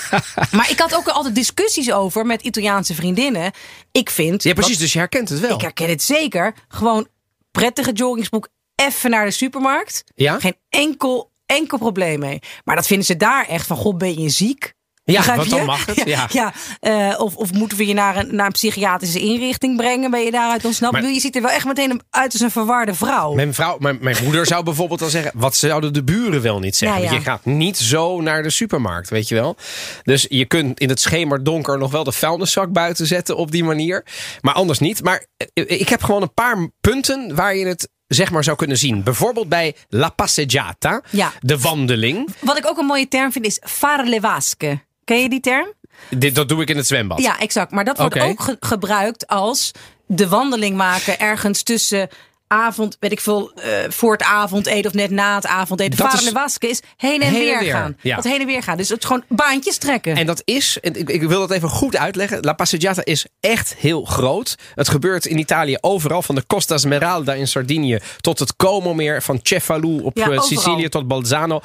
[0.52, 3.52] maar ik had ook altijd discussies over met Italiaanse vriendinnen.
[3.92, 4.44] Ik vind.
[4.44, 4.72] Ja, precies.
[4.72, 5.56] dat- Dus je herkent het wel.
[5.56, 6.54] ik herken het zeker.
[6.68, 7.08] Gewoon
[7.52, 8.48] prettige joggingsbroek,
[8.88, 10.04] even naar de supermarkt.
[10.16, 10.40] Ja?
[10.40, 12.40] Geen enkel, enkel probleem mee.
[12.64, 14.74] Maar dat vinden ze daar echt van, god, ben je ziek?
[15.06, 16.28] Ja, want dan mag het, ja.
[16.32, 20.12] ja, eh, of, of moeten we je naar een, naar een psychiatrische inrichting brengen?
[20.12, 20.94] Ben je daaruit ontsnapt?
[20.94, 23.34] Maar- Je ziet er wel echt meteen uit als een verwarde vrouw.
[23.34, 26.76] Mijn, vrouw, mijn, mijn moeder zou bijvoorbeeld al zeggen: wat zouden de buren wel niet
[26.76, 26.98] zeggen?
[26.98, 27.10] Ja, ja.
[27.12, 29.56] Want je gaat niet zo naar de supermarkt, weet je wel.
[30.04, 34.06] Dus je kunt in het schemerdonker nog wel de vuilniszak buiten zetten op die manier.
[34.42, 35.04] Maar anders niet.
[35.04, 38.78] Maar eh, ik heb gewoon een paar punten waar je het zeg maar zou kunnen
[38.78, 39.04] zien.
[39.04, 41.32] Bijvoorbeeld bij La Passeggiata, Ja.
[41.42, 42.30] de wandeling.
[42.40, 44.80] Wat ik ook een mooie term vind is fare le vasche.
[45.04, 45.68] Ken je die term?
[46.10, 47.22] Dit, dat doe ik in het zwembad.
[47.22, 47.72] Ja, exact.
[47.72, 49.72] Maar dat wordt ook ge- gebruikt als
[50.06, 52.10] de wandeling maken ergens tussen
[52.54, 55.98] avond, weet ik veel, eh, voor het avondeten of net na het avondeten.
[55.98, 57.98] Dat Varen is- de wasken is heen en Heen en weer, gaan.
[58.02, 58.16] ja.
[58.16, 58.78] Dat heen en weer gaan.
[58.78, 60.16] Dus het gewoon baantjes trekken.
[60.18, 62.40] En dat is, ik, ik wil dat even goed uitleggen.
[62.42, 64.56] La Passeggiata is echt heel groot.
[64.76, 69.40] Het gebeurt in Italië overal, van de Costa Smeralda in Sardinië tot het Como-meer, van
[69.44, 70.42] Cefalù op Ja, eh.
[70.42, 71.62] Sicilië tot Bolzano.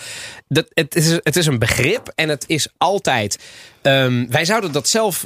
[0.48, 3.38] Dat, het, is, het is een begrip en het is altijd.
[3.82, 5.24] ehm, wij zouden dat zelf.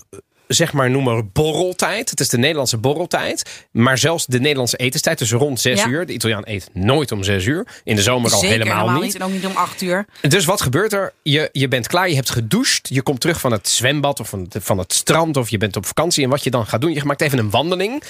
[0.55, 2.11] Zeg maar noemen borreltijd.
[2.11, 3.67] Het is de Nederlandse borreltijd.
[3.71, 5.19] Maar zelfs de Nederlandse etenstijd.
[5.19, 5.87] Dus rond zes Ja.
[5.89, 6.07] uur.
[6.07, 7.67] De Italiaan eet nooit om zes uur.
[7.85, 9.15] In de zomer al Zeker helemaal, niet.
[9.15, 10.07] En ook niet om acht uur.
[10.21, 11.13] Dus wat gebeurt er?
[11.23, 12.89] Je, je bent klaar, je hebt gedoucht.
[12.89, 15.37] Je komt terug van het zwembad of van van het strand.
[15.37, 16.25] Of je bent op vakantie.
[16.25, 18.03] En wat je dan gaat doen, je maakt even een wandeling.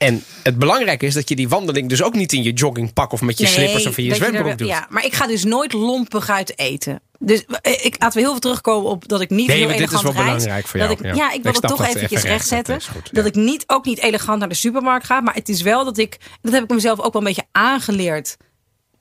[0.00, 3.20] En het belangrijke is dat je die wandeling dus ook niet in je joggingpak of
[3.20, 4.68] met je slippers of in je dat zwembroek er- doet.
[4.68, 7.00] Ja, maar ik ga dus nooit lompig uit eten.
[7.18, 9.76] Dus eh, ik, laten we heel veel terugkomen op dat ik niet Nee, heel maar
[9.76, 11.24] dit is elegant wel belangrijk voor dat jou, Ik, ja.
[11.24, 11.32] ja.
[11.32, 12.92] ik wil Ik het toch dat eventjes even recht rechtzetten.
[12.92, 13.30] goed, dat ja.
[13.30, 15.20] ik niet, ook niet elegant naar de supermarkt ga.
[15.20, 18.36] Maar het is wel dat ik, dat heb ik mezelf ook wel een beetje aangeleerd.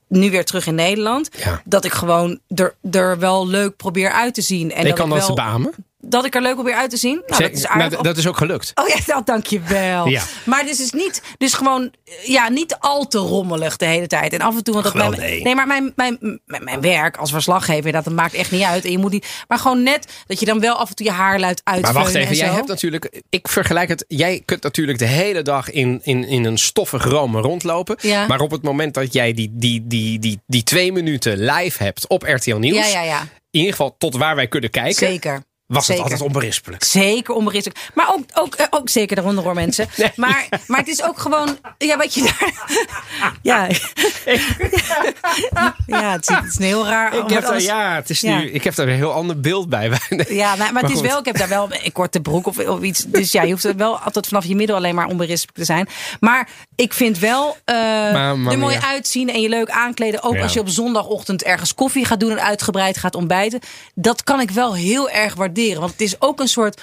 [0.08, 1.30] Nu weer terug in Nederland.
[1.38, 1.62] Ja.
[1.66, 4.72] Dat ik gewoon er, er wel leuk probeer uit te zien.
[4.72, 5.74] En ik dat kan ik dat wel, beamen.
[6.02, 7.22] Dat ik er leuk probeer uit te zien.
[7.28, 8.00] Nou, dat is Nou, aardig.
[8.02, 8.72] dat is ook gelukt.
[8.76, 10.08] Oh ja, nou, dankjewel.
[10.08, 10.24] Ja.
[10.44, 11.92] Maar het is dus niet, dus gewoon,
[12.24, 14.34] ja, niet al te rommelig de hele tijd.
[14.34, 15.42] En af en toe, want dat Wel, mijn, nee.
[15.42, 18.86] nee, maar mijn, mijn, mijn, mijn werk als verslaggever, dat, dat maakt echt niet uit.
[18.86, 21.12] En je moet niet, maar gewoon net dat je dan wel af en toe je
[21.12, 23.22] haar luidt Maar uitveunen wacht even, en jij hebt natuurlijk.
[23.30, 24.06] Ik vergelijk het.
[24.08, 27.96] Jij kunt natuurlijk de hele dag in, in, in een stoffig Rome rondlopen.
[28.02, 28.28] Ja.
[28.28, 32.08] Maar op het moment dat jij die, die, die, die, die twee minuten live hebt
[32.08, 32.92] op RTL Nieuws.
[32.92, 33.22] Ja, ja, ja.
[33.52, 35.08] In ieder geval tot waar wij kunnen kijken.
[35.08, 35.44] Zeker.
[35.70, 36.04] Was Zeker.
[36.04, 36.84] het altijd onberispelijk.
[36.84, 37.90] Zeker onberispelijk.
[37.94, 39.88] Maar ook, ook, eh, ook zeker daaronder hoor mensen.
[39.98, 40.12] Nee.
[40.16, 41.58] Maar, maar het is ook gewoon.
[41.78, 42.54] Ja, wat je daar.
[43.42, 43.68] Ja.
[45.88, 47.14] ja, het is, het is een heel raar.
[47.18, 48.38] Ik heb, daar, ja, het is Ja.
[48.38, 49.92] nu, ik heb daar een heel ander beeld bij.
[50.30, 52.82] Ja, maar, maar het is wel, ik heb daar wel een korte broek of, of
[52.82, 53.04] iets.
[53.08, 55.88] Dus ja, je hoeft er wel altijd vanaf je middel alleen maar onberispelijk te zijn.
[56.20, 56.50] Maar
[56.82, 58.88] ik vind wel Maar, maar, er mooi ja.
[58.88, 60.24] uitzien en je leuk aankleden.
[60.24, 60.42] Ook Ja.
[60.42, 63.60] als je op zondagochtend ergens koffie gaat doen en uitgebreid gaat ontbijten.
[63.96, 65.80] Dat kan ik wel heel erg waarderen.
[65.80, 66.82] Want het is ook een soort.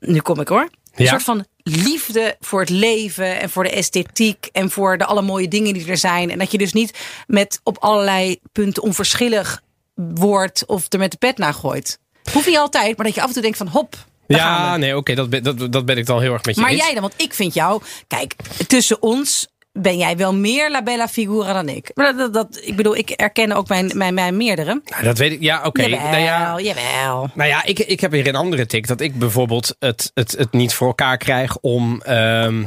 [0.00, 0.68] Nu kom ik hoor.
[0.94, 1.10] Een Ja.
[1.10, 5.48] soort van liefde voor het leven en voor de esthetiek en voor de alle mooie
[5.48, 6.30] dingen die er zijn.
[6.30, 9.62] En dat je dus niet met op allerlei punten onverschillig
[9.94, 11.98] wordt of er met de pet naar gooit.
[12.32, 13.94] Hoeft niet altijd, maar dat je af en toe denkt van hop.
[14.36, 16.70] Ja, nee, oké, dat, ben- dat, dat ben ik dan heel erg met je Maar
[16.70, 16.80] eens.
[16.84, 18.34] jij dan, want ik vind jou, kijk,
[18.66, 21.90] tussen ons ben jij wel meer la bella figura dan ik.
[21.94, 24.80] Maar dat, dat, dat- ik bedoel, ik erken ook mijn, mijn, mijn meerdere.
[24.84, 25.40] Nou, dat weet ik.
[25.40, 25.82] Ja, oké.
[25.82, 27.30] Jawel, Nou ja, jawel.
[27.34, 28.86] Nou ja, ik, ik heb weer een andere tik.
[28.86, 32.00] Dat ik bijvoorbeeld het, het, het niet voor elkaar krijg om.
[32.02, 32.62] ehm,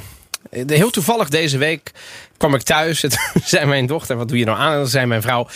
[0.51, 1.91] heel toevallig deze week
[2.37, 3.01] kwam ik thuis.
[3.01, 4.71] Het zei mijn dochter: Wat doe je nou aan?
[4.71, 5.47] En dan zei mijn vrouw: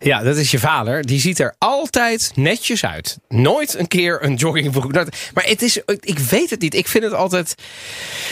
[0.00, 1.02] Ja, dat is je vader.
[1.06, 3.18] Die ziet er altijd netjes uit.
[3.28, 4.92] Nooit een keer een joggingbroek.
[4.92, 6.74] Nooit- Maar het is, ik weet het niet.
[6.74, 7.54] Ik vind het altijd.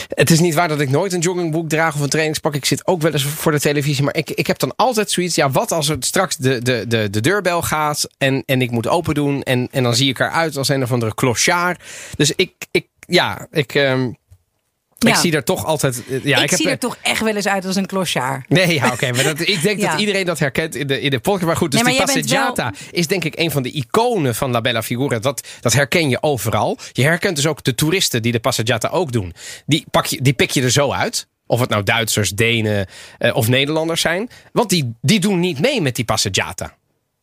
[0.07, 2.55] Het is niet waar dat ik nooit een joggingbroek draag of een trainingspak.
[2.55, 4.03] Ik zit ook wel eens voor de televisie.
[4.03, 5.35] Maar ik, ik heb dan altijd zoiets.
[5.35, 8.87] Ja, wat als er straks de, de, de, de deurbel gaat en, en ik moet
[8.87, 9.43] open doen.
[9.43, 11.81] En, en dan zie ik eruit als een of andere clochard.
[12.15, 13.73] Dus ik, ik ja, ik,
[15.07, 15.19] ik Ja.
[15.21, 16.03] zie er toch altijd.
[16.09, 18.49] eh, Ja, ik, zie er- er toch echt wel eens uit als een clochard.
[18.49, 19.11] Nee, ja, oké.
[19.11, 19.91] maar dat, ik denk Ja.
[19.91, 21.45] dat iedereen dat herkent in de, in de podcast.
[21.45, 24.51] Maar goed, dus Nee, die maar Passeggiata is denk ik een van de iconen van
[24.51, 25.19] La Bella Figura.
[25.19, 26.77] Dat, dat herken je overal.
[26.91, 29.33] Je herkent dus ook de toeristen die de Passeggiata ook doen.
[29.65, 31.27] Die, pak je, die pik je er zo uit.
[31.47, 32.87] Of het nou Duitsers, Denen
[33.17, 34.29] eh, of Nederlanders zijn.
[34.51, 36.75] Want die, die doen niet mee met die Passeggiata.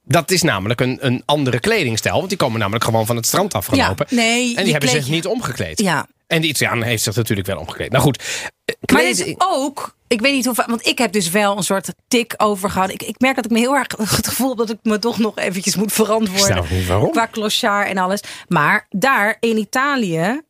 [0.04, 2.16] Dat is namelijk een, een andere kledingstijl.
[2.16, 4.06] Want die komen namelijk gewoon van het strand afgelopen.
[4.08, 5.80] Ja, nee, en die hebben zich niet omgekleed.
[5.80, 6.06] Ja.
[6.30, 7.90] En die Italiaan heeft zich natuurlijk wel omgekleed.
[7.90, 8.22] Nou goed.
[8.64, 11.62] eh, Maar het is ook, ik weet niet va- want ik heb dus wel een
[11.62, 12.96] soort tik overgehouden.
[12.96, 15.18] Ik, ik merk dat ik me heel erg het gevoel heb dat ik me toch
[15.18, 16.64] nog eventjes moet verantwoorden.
[16.70, 17.10] niet waarom.
[17.10, 18.20] Qua clochard en alles.
[18.48, 20.40] Maar daar in Italië.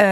[0.00, 0.06] Eh,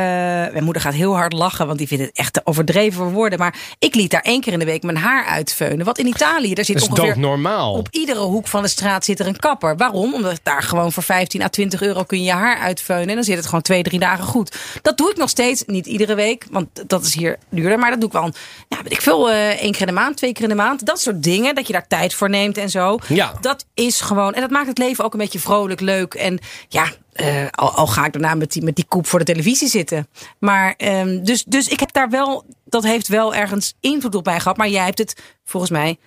[0.53, 3.39] mijn moeder gaat heel hard lachen, want die vindt het echt te overdreven voor woorden.
[3.39, 5.85] Maar ik liet daar één keer in de week mijn haar uitveunen.
[5.85, 7.73] Wat in Italië, daar zit ongeveer doodnormaal.
[7.73, 9.77] op iedere hoek van de straat zit er een kapper.
[9.77, 10.15] Waarom?
[10.15, 13.09] Omdat daar gewoon voor 15 à 20 euro kun je je haar uitveunen.
[13.09, 14.57] En dan zit het gewoon twee, drie dagen goed.
[14.83, 15.63] Dat doe ik nog steeds.
[15.67, 17.79] Niet iedere week, want dat is hier duurder.
[17.79, 18.33] Maar dat doe ik wel,
[18.69, 20.87] ja, weet ik veel, eh, één keer in de maand, twee keer in de maand.
[20.87, 22.99] Dat soort dingen, dat je daar tijd voor neemt en zo.
[23.07, 23.33] Ja.
[23.41, 26.15] Dat is gewoon, en dat maakt het leven ook een beetje vrolijk, leuk.
[26.15, 26.87] En ja,
[27.19, 30.09] eh, al, al ga ik daarna met die, met die koep voor de televisie zitten.
[30.39, 34.41] Maar, ehm, dus, dus ik heb daar wel, dat heeft wel ergens invloed op mij
[34.41, 34.57] gehad.
[34.57, 35.99] Maar jij hebt het volgens mij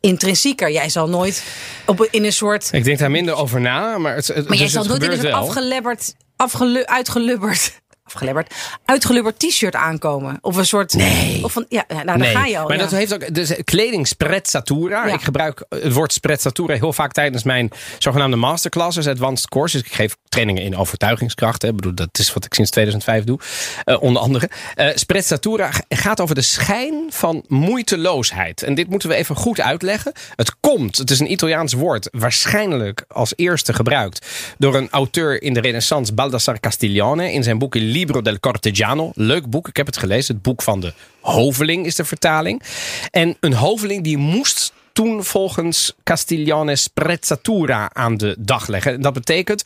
[0.00, 0.70] intrinsieker.
[0.70, 1.44] Jij zal nooit
[1.86, 2.68] op, in een soort.
[2.72, 5.26] Ik denk daar minder over na, maar het, het, Maar jij zal het nooit in
[5.26, 7.82] een afgelebberd, afgelu, uitgelubberd.
[8.06, 10.38] Afgelebberd, uitgelubberd t-shirt aankomen.
[10.40, 10.94] Of een soort.
[10.94, 11.44] Nee.
[11.44, 12.66] Of van, ja, nou, daar Nee, ga je al.
[12.68, 12.82] maar ja.
[12.82, 15.06] dat heeft ook dus kleding sprezzatura.
[15.06, 15.14] Ja.
[15.14, 19.80] Ik gebruik het woord sprezzatura heel vaak tijdens mijn zogenaamde masterclasses, advanced courses.
[19.80, 21.62] Ik geef trainingen in overtuigingskracht.
[21.62, 21.68] Hè.
[21.68, 23.38] Ik bedoel, dat is wat ik sinds 2005 doe,
[23.84, 24.50] eh, onder andere.
[24.74, 28.62] Eh sprezzatura gaat over de schijn van moeiteloosheid.
[28.62, 30.12] En dit moeten we even goed uitleggen.
[30.36, 34.26] Het komt, het is een Italiaans woord, waarschijnlijk als eerste gebruikt
[34.58, 39.12] door een auteur in de Renaissance, Baldassar Castiglione, in zijn boek Libro del Cortegiano.
[39.14, 40.34] Leuk boek, ik heb het gelezen.
[40.34, 42.62] Het boek van de hoveling is de vertaling.
[43.10, 48.92] En een hoveling die moest toen volgens Castiglione sprezzatura aan de dag leggen.
[48.92, 49.62] En dat betekent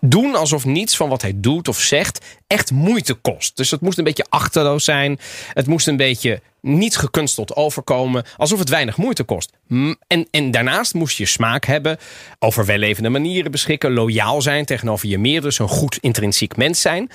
[0.00, 3.56] doen alsof niets van wat hij doet of zegt echt moeite kost.
[3.56, 5.18] Dus het moest een beetje achterloos zijn.
[5.52, 8.24] Het moest een beetje niet gekunsteld overkomen.
[8.36, 9.50] Alsof het weinig moeite kost.
[10.06, 11.98] En, en daarnaast moest je smaak hebben.
[12.38, 13.92] Over wellevende manieren beschikken.
[13.92, 15.40] Loyaal zijn tegenover je meer.
[15.40, 17.10] Dus een goed intrinsiek mens zijn.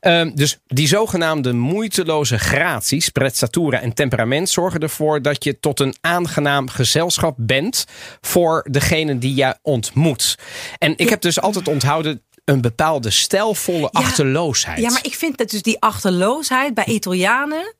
[0.00, 5.94] Ehm, dus die zogenaamde moeiteloze gratie, sprezzatura en temperament zorgen ervoor dat je tot een
[6.00, 7.84] aangenaam gezelschap bent
[8.20, 10.38] voor degene die je ontmoet.
[10.78, 14.80] En ik heb dus altijd onthouden een bepaalde stijlvolle achterloosheid.
[14.80, 17.74] Ja, maar ik vind dat dus die achterloosheid bij Italianen.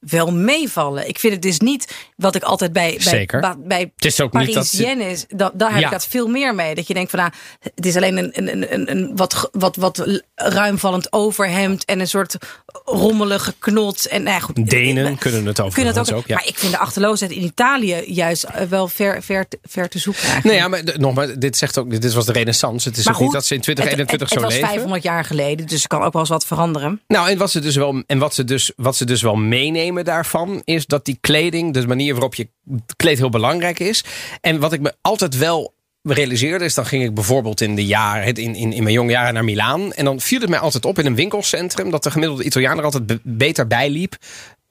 [0.00, 1.08] Wel meevallen.
[1.08, 3.56] Ik vind het dus niet wat ik altijd bij, bij, Zeker.
[3.58, 5.26] bij Het is ook niet dat-.
[5.28, 5.86] Da, daar heb Ja.
[5.86, 6.74] ik dat veel meer mee.
[6.74, 7.32] Dat je denkt van nou,
[7.74, 12.36] het is alleen een, een, een- een, wat, wat, wat ruimvallend overhemd en een soort
[12.84, 14.06] rommelige knot.
[14.06, 15.74] En nou ja, goed, Denen kunnen het over.
[15.74, 16.18] kunnen het ook.
[16.18, 16.34] ook ja.
[16.34, 20.22] Maar ik vind de achterloosheid in Italië juist eh, wel ver, ver, ver te zoeken.
[20.22, 20.46] Eigenlijk.
[20.46, 22.88] Nee, ja, maar nogmaals, dit zegt ook, dit was de renaissance.
[22.88, 24.68] Het is ook niet dat ze in 2021 het, het, zo het was leven.
[24.68, 27.00] 500 jaar geleden, dus er kan ook wel eens wat veranderen.
[27.08, 29.88] Nou, en wat ze dus wel, en wat ze dus, wat ze dus wel meenemen
[29.94, 32.48] daarvan, is dat die kleding, de manier waarop je
[32.96, 34.04] kleedt, heel belangrijk is.
[34.40, 38.34] En wat ik me altijd wel realiseerde, is dan ging ik bijvoorbeeld in de jaren,
[38.34, 39.92] in, in, in mijn jonge jaren naar Milaan.
[39.92, 42.84] En dan viel het mij altijd op in een winkelcentrum dat de gemiddelde Italiaan er
[42.84, 44.14] altijd be- beter bij liep.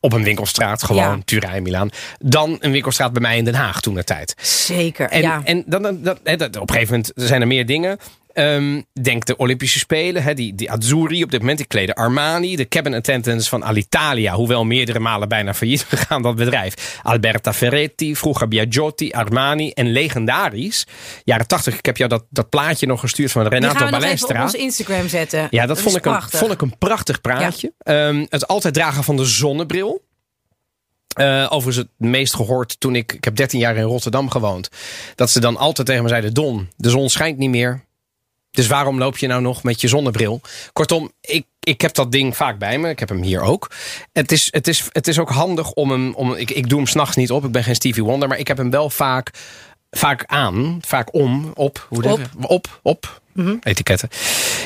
[0.02, 1.20] Op een winkelstraat, gewoon Ja.
[1.26, 1.90] Turijn, Milaan.
[2.20, 4.34] Dan een winkelstraat bij mij in Den Haag toen de tijd.
[4.42, 5.42] Zeker, En, ja.
[5.44, 7.98] en dan, dan, dat, op een gegeven moment zijn er meer dingen.
[8.34, 12.56] Ehm, denk de Olympische Spelen, die, die Azzurri op dit moment, die kleden Armani.
[12.56, 17.00] De cabin attendants van Alitalia, hoewel meerdere malen bijna failliet gegaan dat bedrijf.
[17.04, 20.88] Alberta Ferretti, vroeger Biagiotti, Armani en legendarisch.
[21.24, 23.92] Jaren 80, ik heb jou dat, dat plaatje nog gestuurd van Die Renato gaan we
[23.92, 24.44] nog even op Balestra.
[24.44, 25.48] onze Instagram zetten.
[25.50, 26.40] Ja, dat, vond, ik een, prachtig.
[26.40, 27.74] vond ik een prachtig praatje.
[27.78, 30.08] Ehm, het altijd dragen van de zonnebril.
[31.16, 33.14] Eh, overigens het meest gehoord toen ik...
[33.14, 34.70] Ik heb 13 jaar in Rotterdam gewoond.
[35.16, 36.34] Dat ze dan altijd tegen me zeiden...
[36.34, 37.88] Don, de zon schijnt niet meer.
[38.52, 40.42] Dus waarom loop je nou nog met je zonnebril?
[40.74, 42.90] Kortom, ik, ik heb dat ding vaak bij me.
[42.90, 43.72] Ik heb hem hier ook.
[44.14, 46.14] Het is, het is, het is ook handig om hem...
[46.14, 47.46] Om, ik, ik doe hem s'nachts niet op.
[47.46, 48.28] Ik ben geen Stevie Wonder.
[48.28, 49.32] Maar ik heb hem wel vaak,
[49.92, 50.80] vaak aan.
[50.86, 51.52] Vaak om.
[51.54, 51.86] Op.
[51.90, 52.20] Hoe Op.
[52.42, 52.50] op.
[52.50, 52.80] Op.
[52.82, 53.22] Op.
[53.64, 54.10] Etiketten.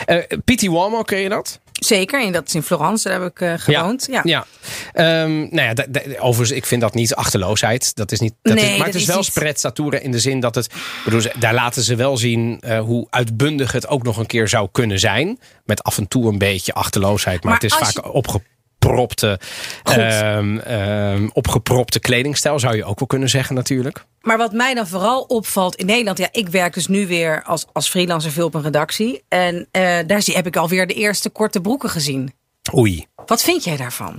[0.06, 1.60] Eh Pity Uomo, ken je dat?
[1.80, 4.08] Zeker, en dat is in Florence, daar heb ik eh, gewoond.
[4.12, 4.22] Ja.
[4.24, 4.46] ja.
[4.94, 5.74] Ehm, nou ja,
[6.20, 7.96] overigens, ik vind dat niet achterloosheid.
[7.96, 10.40] Dat is niet, dat Nee, is, maar dat het is wel niet- in de zin
[10.40, 10.70] dat het...
[11.04, 14.68] Bedoel, daar laten ze wel zien eh, hoe uitbundig het ook nog een keer zou
[14.72, 15.40] kunnen zijn.
[15.66, 17.44] Met af en toe een beetje achterloosheid.
[17.44, 18.06] Maar, Maar het is vaak
[18.84, 19.40] opgepropte,
[19.84, 19.96] Goed.
[19.98, 24.06] ehm, ehm, opgepropte kledingstijl, zou je ook wel kunnen zeggen natuurlijk.
[24.22, 27.66] Maar wat mij dan vooral opvalt in Nederland, ja, ik werk dus nu weer als,
[27.72, 29.24] als freelancer veel op een redactie.
[29.28, 32.34] En eh, daar zie, heb ik alweer de eerste korte broeken gezien.
[32.76, 33.06] Oei.
[33.26, 34.16] Wat vind jij daarvan?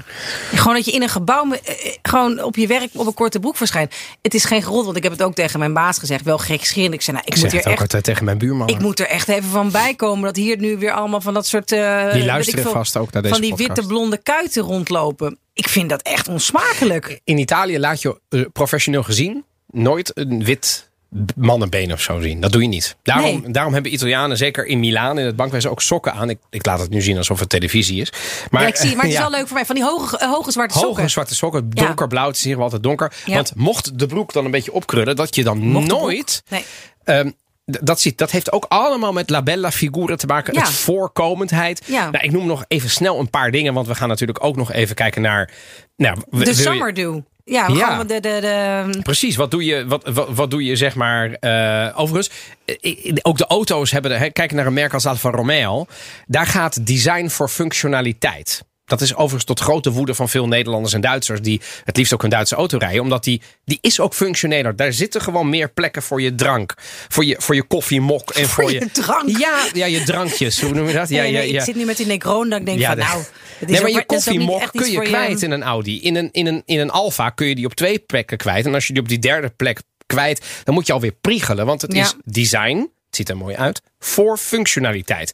[0.55, 3.41] Gewoon dat je in een gebouw eh, eh, gewoon op je werk op een korte
[3.41, 3.95] broek verschijnt.
[4.23, 6.25] Het is geen grond, want ik heb het ook tegen mijn baas gezegd.
[6.25, 6.95] Wel gekscherend.
[6.95, 8.69] Ik zei, nou, ik, Ik moet zeg hier het ook echt altijd tegen mijn buurman.
[8.69, 11.73] Ik moet er echt even van bijkomen dat hier nu weer allemaal van dat soort.
[11.73, 13.69] eh, ik luisteren veel, vast ook naar deze Van die podcast.
[13.75, 15.39] witte blonde kuiten rondlopen.
[15.53, 17.21] Ik vind dat echt onsmakelijk.
[17.25, 18.21] in Italië laat je
[18.53, 20.91] professioneel gezien nooit een wit
[21.37, 22.41] mannenbeen of zo zien.
[22.41, 22.97] Dat doe je niet.
[23.03, 23.51] Daarom, Nee.
[23.53, 26.31] daarom hebben Italianen, zeker in Milaan, in het bankwezen, ook sokken aan.
[26.31, 28.13] Ik, ik laat het nu zien alsof het televisie is.
[28.51, 29.67] Maar, ja, ik zie, maar het is ja, wel leuk voor mij.
[29.67, 31.11] Van die hoge, eh, hoge zwarte Hoge sokken.
[31.11, 33.13] zwarte sokken, donkerblauw, het is hier wel altijd donker.
[33.27, 36.43] Want mocht de broek dan een beetje opkrullen, dat je dan Mocht nooit...
[36.49, 36.65] Nee.
[37.05, 37.31] Ehm,
[37.65, 40.55] dat, ziet, dat heeft ook allemaal met la bella figura te maken.
[40.55, 40.61] Ja.
[40.61, 41.83] Het voorkomendheid.
[41.87, 42.11] Ja.
[42.11, 43.75] Nou, ik noem nog even snel een paar dingen.
[43.75, 45.51] Want we gaan natuurlijk ook nog even kijken naar...
[45.97, 47.23] Nou, De je- summer do.
[47.45, 47.67] Ja,
[48.05, 51.33] de, de, de, Precies, wat doe je, wat, wat, wat doe je zeg maar...
[51.33, 52.31] eh, overigens,
[52.65, 54.11] eh, ook de auto's hebben...
[54.11, 55.87] De, hè, kijk naar een merk als Alfa Romeo.
[56.27, 58.65] Daar gaat design voor functionaliteit.
[58.85, 61.41] Dat is overigens tot grote woede van veel Nederlanders en Duitsers...
[61.41, 63.03] die het liefst ook een Duitse auto rijden.
[63.03, 64.77] Omdat die, die is ook functioneler.
[64.77, 66.75] Daar zitten gewoon meer plekken voor je drank.
[67.09, 68.31] Voor je, voor je koffiemok.
[68.31, 69.39] En voor, Voor je drank?
[69.39, 70.61] Ja, ja, je drankjes.
[70.61, 71.09] Hoe noem je dat?
[71.09, 71.59] Ja, Nee, nee, ja, ja.
[71.59, 73.23] Ik zit nu met die Negroni dat ik denk Ja, van nou...
[73.67, 76.01] Nee, maar je koffiemok kun je kwijt in een Audi.
[76.01, 78.67] In een, in, een, in een Alfa kun je die op twee plekken kwijt.
[78.67, 81.67] En als je die op die derde plek kwijt, dan moet je alweer priegelen.
[81.67, 85.33] Want het is design, het ziet er mooi uit, voor functionaliteit.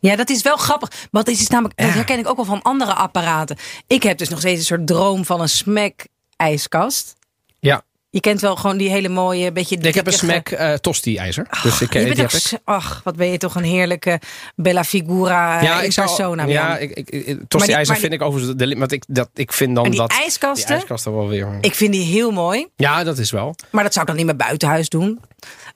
[0.00, 0.90] Ja, dat is wel grappig.
[1.10, 3.56] Want het is namelijk, dat herken ik ook wel van andere apparaten.
[3.86, 6.06] Ik heb dus nog steeds een soort droom van een smack
[6.36, 7.16] ijskast.
[7.60, 11.46] Ja, Je kent wel gewoon die hele mooie, beetje ik heb een smack eh tosti-ijzer.
[11.62, 12.40] dus ik, je eh, bent ook ik.
[12.40, 14.20] s- Ach, wat ben je toch een heerlijke
[14.56, 16.44] Bella Figura Ja, in ik zou, persona.
[16.44, 19.98] ja, ik, ik, tosti-ijzer vind ik overigens, de, want ik, dat, ik vind dan die
[20.00, 20.10] dat...
[20.10, 20.66] ijskasten?
[20.66, 21.58] Die ijskasten wel weer...
[21.60, 22.66] Ik vind die heel mooi.
[22.76, 23.54] Ja, dat is wel.
[23.70, 25.20] Maar dat zou ik dan niet meer buitenhuis doen.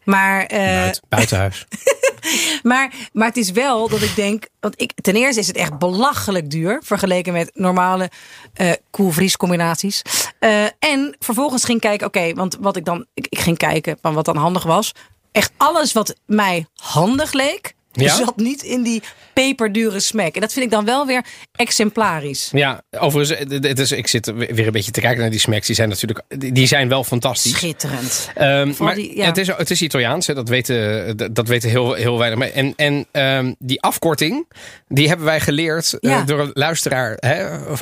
[0.05, 1.67] Maar, eh, Buiten, buitenhuis.
[2.63, 4.49] maar, maar het is wel dat ik denk.
[4.61, 6.81] Want ik, ten eerste is het echt belachelijk duur.
[6.85, 8.11] Vergeleken met normale
[8.55, 10.03] eh koelvries combinaties.
[10.39, 12.07] Eh, en vervolgens ging kijken.
[12.07, 13.07] Oké, want wat ik dan.
[13.15, 14.93] Ik ging kijken van wat dan handig was.
[15.33, 17.75] Echt alles wat mij handig leek.
[17.93, 18.17] Ja?
[18.17, 19.03] Zat niet in die
[19.33, 20.35] peperdure smack.
[20.35, 22.49] En dat vind ik dan wel weer exemplarisch.
[22.53, 25.67] Ja, overigens, het is, ik zit weer een beetje te kijken naar die smacks.
[25.67, 27.53] Die zijn natuurlijk, die- zijn wel fantastisch.
[27.53, 28.31] Schitterend.
[28.35, 29.27] Ehm, maar die- ja.
[29.27, 32.49] het, is, het is Italiaans, hè, dat weten, dat- weten heel, heel weinig.
[32.51, 34.47] En, en ehm, die afkorting,
[34.89, 37.17] die hebben wij geleerd eh, door een luisteraar.
[37.17, 37.35] Hè,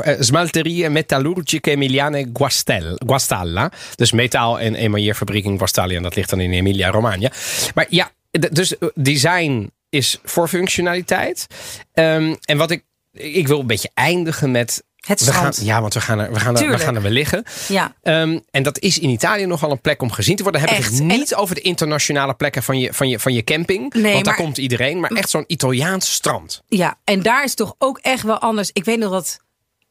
[0.03, 3.73] eh, Smalterie Metallurgiche Emiliane Guastel, Guastalla.
[3.95, 5.95] Dus metaal- en emailleerfabriek in Guastalla.
[5.95, 7.31] En dat ligt dan in Emilia-Romagna.
[7.75, 11.47] Maar ja, dus eh, design is voor functionaliteit.
[11.93, 15.61] Ehm, en wat ik, ik wil een beetje eindigen met Het gaan, strand.
[15.69, 17.45] ja, want we gaan er, we gaan er, we gaan er weer liggen.
[17.69, 17.95] Ja.
[18.03, 20.61] Ehm, en dat is in Italië nogal een plek om gezien te worden.
[20.61, 23.93] Heb ik het niet over de internationale plekken van je, van je, van je camping.
[23.95, 25.01] Nee, want daar komt iedereen.
[25.01, 26.63] Maar echt zo'n Italiaans strand.
[26.69, 28.71] Ja, en daar is toch ook echt wel anders.
[28.73, 29.41] Ik weet nog dat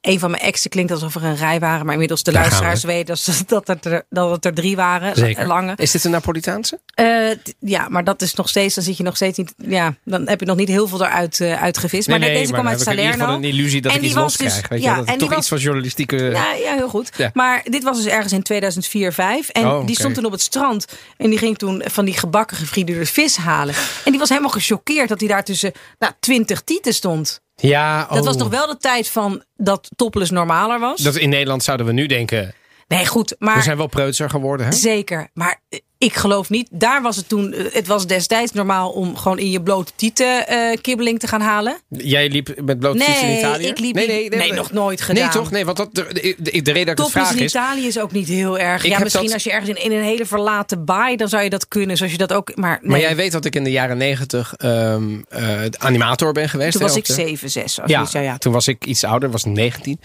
[0.01, 2.83] een van mijn exen klinkt alsof er een rij waren, maar inmiddels de Daar luisteraars
[2.83, 5.15] weten dat, dat, het er, dat het er drie waren.
[5.15, 5.47] Zeker.
[5.47, 5.73] Lange.
[5.75, 6.79] Is dit een Napolitaanse?
[6.93, 10.27] Eh, ja, maar dat is nog steeds, dan zit je nog steeds niet, ja, dan
[10.27, 12.07] heb je nog niet heel veel eruit eh, uitgevist.
[12.07, 13.11] maar nee, deze maar kwam dan uit ik Salerno.
[13.23, 14.61] geval een illusie dat En ik die iets los dus-.
[14.69, 14.97] Weet ja, je?
[14.97, 16.17] Dat en toch was- iets van journalistieke...
[16.17, 17.09] Ja, ja, heel goed.
[17.17, 17.29] Ja.
[17.33, 20.41] Maar dit was dus ergens in 2004, 5 En Oh, die stond toen op het
[20.41, 20.85] strand.
[21.17, 23.75] En die ging toen van die gebakken gefrituurde vis halen.
[24.05, 27.41] En die was helemaal gechoqueerd dat hij daar tussen nou, 20 tieten stond.
[27.59, 28.39] Ja, Dat was oh.
[28.41, 31.01] nog wel de tijd van dat topless normaler was.
[31.01, 32.53] Dat in Nederland zouden we nu denken...
[32.87, 34.71] Nee, goed, maar We zijn wel preutser geworden, hè?
[34.71, 35.29] zeker.
[35.33, 36.67] Maar eh, ik geloof niet.
[36.71, 37.53] Daar was het toen.
[37.53, 41.41] eh, Het was destijds normaal om gewoon in je blote tieten eh, kibbeling te gaan
[41.41, 41.77] halen.
[41.89, 43.67] Jij liep met blote fiets in Nee, Italië?
[43.67, 45.23] ik liep nee, nog nooit gedaan.
[45.23, 45.51] Nee, toch?
[45.51, 47.51] Nee, want dat, de, de, de, de reden dat ik vraag in is...
[47.53, 48.85] Italië is ook niet heel erg.
[48.85, 51.49] Ja, misschien dat- als je ergens in, in een hele verlaten baai, dan zou je
[51.49, 51.97] dat kunnen.
[51.97, 52.55] Zoals je dat ook.
[52.55, 56.49] Maar, nee, Maar jij weet dat ik in de jaren negentig ehm, eh, animator ben
[56.49, 56.71] geweest.
[56.71, 57.79] toen hè, was ik de- 7, 6.
[57.79, 58.37] Of Ja, ja, ja.
[58.37, 59.99] toen was ik iets ouder, was ik 19.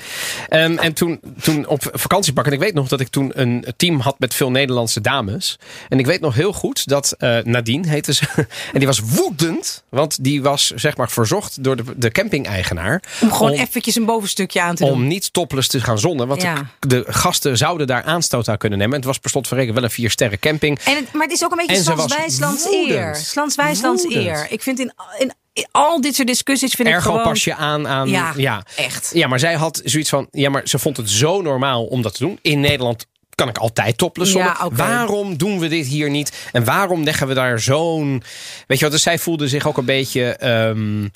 [0.48, 2.46] Ehm, en toen, toen op vakantiepak.
[2.46, 5.58] En ik weet nog dat ik toen een team had met veel Nederlandse dames.
[5.88, 8.24] En ik weet nog heel goed dat eh, Nadine heette ze.
[8.72, 9.84] En die was woedend.
[9.88, 13.02] Want die was zeg maar verzocht door de, de camping-eigenaar.
[13.20, 14.92] Om gewoon eventjes een bovenstukje aan te doen.
[14.92, 16.26] om niet topless te gaan zonnen.
[16.28, 16.66] Want Ja.
[16.80, 18.92] de, de gasten zouden daar aanstoot aan kunnen nemen.
[18.94, 20.78] En het was per slot van rekening wel een vier sterren camping.
[20.78, 23.16] En het, maar het is ook een beetje Slans-Wijslands eer.
[23.16, 24.46] Slans-Wijslands eer.
[24.50, 25.32] Ik vind in, in,
[25.70, 27.24] al dit soort discussies vind ik Ergo gewoon...
[27.26, 28.08] pas je aan aan...
[28.08, 29.10] Ja, ja, echt.
[29.12, 30.28] Ja, maar zij had zoiets van...
[30.30, 32.38] Ja, maar ze vond het zo normaal om dat te doen.
[32.42, 34.68] In Nederland kan ik altijd topless Ja.
[34.72, 36.48] Waarom doen we dit hier niet?
[36.52, 38.22] En waarom leggen we daar zo'n...
[38.66, 40.24] Weet je wat, dus zij voelde zich ook een beetje...
[40.36, 41.08] ehm,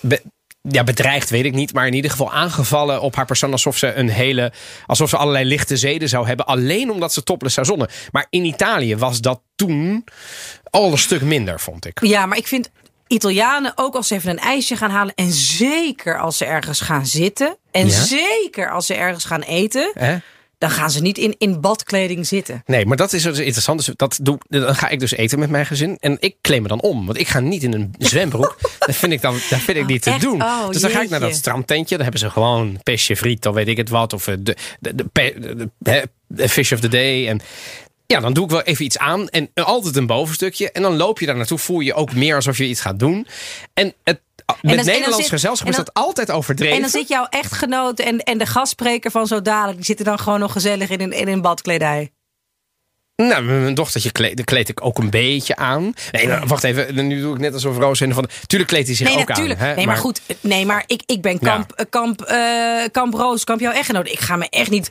[0.00, 0.22] be-
[0.70, 3.94] ja, bedreigd weet ik niet, maar in ieder geval aangevallen op haar persoon alsof ze
[3.94, 4.52] een hele,
[4.86, 7.88] alsof ze allerlei lichte zeden zou hebben, alleen omdat ze topless zou zonnen.
[8.10, 10.04] Maar in Italië was dat toen
[10.70, 12.00] al een stuk minder, vond ik.
[12.06, 12.70] Ja, maar ik vind
[13.06, 15.14] Italianen ook als ze even een ijsje gaan halen.
[15.14, 17.56] En zeker als ze ergens gaan zitten.
[17.70, 17.92] En Ja?
[18.04, 19.90] zeker als ze ergens gaan eten.
[19.94, 20.16] Hè?
[20.58, 22.62] Dan gaan ze niet in, in badkleding zitten.
[22.66, 23.84] Nee, maar dat is dus interessant.
[23.84, 25.96] Dus dat doe, dan ga ik dus eten met mijn gezin.
[26.00, 27.06] En ik kleed me dan om.
[27.06, 28.56] Want ik ga niet in een zwembroek.
[28.86, 30.20] dat vind ik dan dat vind ik niet te echt?
[30.20, 30.42] doen.
[30.42, 31.94] Oh, dus dan ga ik naar dat strandtentje.
[31.94, 33.42] Dan hebben ze gewoon pesje friet.
[33.42, 34.12] Dan weet ik het wat.
[34.12, 37.28] Of eh, de, de, de- de- de fish of the day.
[37.28, 37.40] En
[38.06, 39.28] ja, dan doe ik wel even iets aan.
[39.28, 40.72] En altijd een bovenstukje.
[40.72, 41.58] En dan loop je daar naartoe.
[41.58, 43.26] Voel je ook meer alsof je iets gaat doen.
[43.74, 46.74] En het, met en dan Nederlands zit- gezelschap is dat altijd overdreven.
[46.74, 49.76] En dan zit jouw echtgenoot en, en de gastspreker van zo dadelijk.
[49.76, 52.10] Die zitten dan gewoon nog gezellig in een, in een badkledij.
[53.22, 55.92] Nou, met mijn dochtertje kleed, kleed ik ook een beetje aan.
[56.12, 57.06] Nee, nou, wacht even.
[57.06, 58.28] Nu doe ik net alsof Roos een van...
[58.46, 59.60] Tuurlijk kleedt hij zich Nee, ook natuurlijk.
[59.60, 59.66] aan.
[59.66, 60.20] hè, nee, maar, goed.
[60.40, 64.08] Nee, maar ik, ik ben kamp, eh, kamp, eh, kamp Roos, kamp jouw echtgenoot.
[64.08, 64.90] Ik ga me echt niet,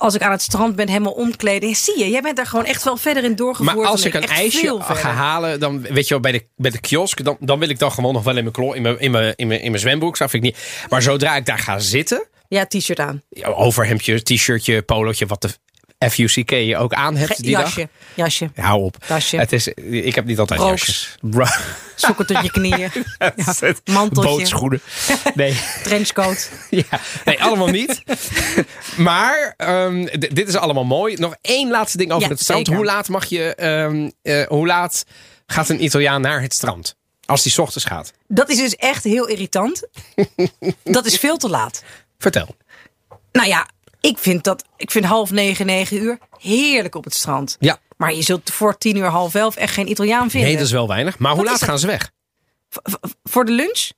[0.00, 1.74] als ik aan het strand ben, helemaal omkleden.
[1.74, 3.76] Zie je, jij bent daar gewoon echt wel verder in doorgevoerd.
[3.76, 6.80] Maar als ik een ijsje ga halen, dan weet je wel, bij de, bij de
[6.80, 9.10] kiosk, dan, dan wil ik dan gewoon nog wel in mijn, klo, in mijn, in
[9.10, 10.18] mijn, in mijn, in mijn zwembroek.
[10.18, 10.86] Dat vind ik niet.
[10.88, 13.22] Maar zodra ik daar ga zitten, Ja, t-shirt aan.
[13.42, 15.48] overhemdje, t-shirtje, polootje, wat de
[16.08, 17.88] FUCK je ook aan hebt Ge- die jasje, dag.
[18.14, 18.50] jasje.
[18.54, 18.96] Ja, Hou op.
[19.06, 19.36] Tasje.
[19.36, 20.86] Het is, ik heb niet altijd Broeks.
[20.86, 21.14] jasjes.
[21.20, 21.44] Bro,
[21.94, 22.90] Sokken tot je knieën.
[23.18, 24.30] ja, manteltje.
[24.36, 24.80] bootschoenen.
[25.34, 25.60] Nee.
[25.84, 26.50] Trenchcoat.
[26.70, 26.84] Ja,
[27.24, 28.02] nee, allemaal niet.
[28.96, 31.14] maar ehm, dit is allemaal mooi.
[31.16, 32.66] Nog één laatste ding over Ja, het strand.
[32.66, 32.80] zeker.
[32.80, 33.54] Hoe laat mag je?
[33.54, 35.04] ehm, eh, hoe laat
[35.46, 36.96] gaat een Italiaan naar het strand?
[37.26, 38.12] Als die 's ochtends gaat.
[38.28, 39.88] Dat is dus echt heel irritant.
[40.84, 41.82] dat is veel te laat.
[42.18, 42.56] Vertel.
[43.32, 43.68] Nou ja,
[44.00, 44.64] ik vind dat.
[44.76, 47.56] Ik vind half negen, negen uur heerlijk op het strand.
[47.60, 47.78] Ja.
[47.96, 50.48] Maar je zult voor tien uur, half elf echt geen Italiaan vinden.
[50.48, 51.18] Nee, dat is wel weinig.
[51.18, 52.10] Maar hoe Wat laat gaan ze weg?
[52.68, 52.76] V-
[53.22, 53.88] voor de lunch?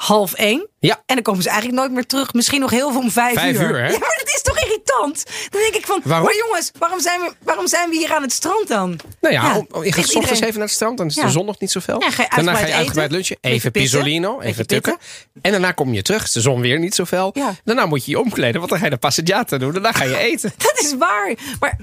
[0.00, 0.68] Half één.
[0.78, 0.94] Ja.
[1.06, 2.32] En dan komen ze eigenlijk nooit meer terug.
[2.32, 3.86] Misschien nog heel veel om vijf, Vijf uur, hè?
[3.88, 5.24] Ja, maar dat is toch irritant?
[5.50, 6.26] Dan denk ik van, Waarom?
[6.26, 8.98] maar jongens, waarom zijn, we, waarom zijn we hier aan het strand dan?
[9.20, 10.98] Nou ja, Ja, om- je gaat ochtends iedereen- even naar het strand.
[10.98, 11.24] Dan is Ja.
[11.24, 12.00] de zon nog niet zo fel.
[12.02, 13.36] Ja, ga je daarna ga je uitgebreid lunchen.
[13.40, 14.96] Even pisolino, even tukken.
[15.42, 16.22] En daarna kom je terug.
[16.24, 17.30] Is de zon weer niet zo fel.
[17.34, 17.54] Ja.
[17.64, 18.58] Daarna moet je je omkleden.
[18.58, 19.72] Want dan ga je de passeggiata doen.
[19.72, 20.52] Daarna ga je eten.
[20.56, 21.34] Dat is waar.
[21.60, 21.76] Maar,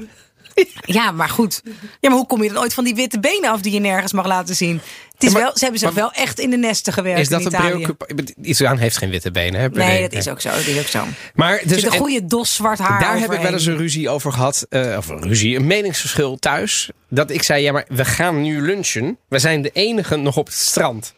[0.98, 1.62] ja, maar goed.
[2.00, 4.14] Ja, maar hoe kom je dan ooit van die witte benen af die je nergens
[4.14, 4.82] mag laten zien?
[5.14, 7.30] Het is Ja, maar- wel, ze hebben zich wel echt in de nesten gewerkt Is
[7.30, 7.70] dat in een Italië.
[7.84, 8.36] preoccupatie?
[8.42, 9.62] Italiaan heeft geen witte benen.
[9.62, 9.70] Hè?
[9.70, 10.50] Nee, dat is ook zo.
[10.50, 11.04] Dat is ook zo.
[11.36, 14.10] Maar dus, een en- goede dos zwart haar Daar heb ik wel eens een ruzie
[14.10, 14.66] over gehad.
[14.70, 16.90] eh, of een ruzie, een meningsverschil thuis.
[17.10, 19.18] Dat ik zei, ja, maar we gaan nu lunchen.
[19.30, 21.14] We zijn de enigen nog op het strand.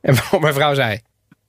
[0.00, 1.00] En mijn vrouw zei,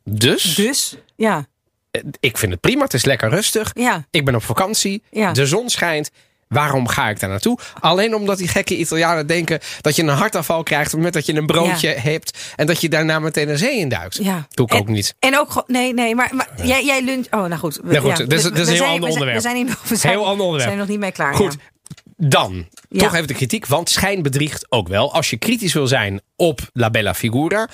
[0.04, 0.56] dus?
[0.56, 1.46] Dus, ja.
[1.92, 3.72] Eh, Ik vind het prima, het is lekker rustig.
[3.74, 4.06] Ja.
[4.12, 5.32] Ik ben op vakantie, Ja.
[5.32, 6.10] de zon schijnt.
[6.54, 7.58] Waarom ga ik daar naartoe?
[7.80, 11.26] Alleen omdat die gekke Italianen denken dat je een hartaanval krijgt op het moment dat
[11.26, 14.18] je een broodje hebt en dat je daarna meteen een zee induikt.
[14.22, 14.48] Ja.
[14.50, 15.16] Doe ik en, ook niet.
[15.20, 17.26] En ook nee, nee, maar, maar jij, jij lunch.
[17.26, 17.84] Oh, nou goed.
[17.84, 19.36] Nou goed, ja, dat is- dat een heel ander onderwerp.
[19.36, 20.56] We zijn, we Heel ander onderwerp.
[20.56, 21.34] We zijn nog niet mee klaar.
[21.36, 22.28] Goed, ja.
[22.30, 23.00] dan Ja.
[23.00, 25.14] toch even de kritiek, want schijn bedriegt ook wel.
[25.14, 27.68] Als je kritisch wil zijn op La Bella Figura,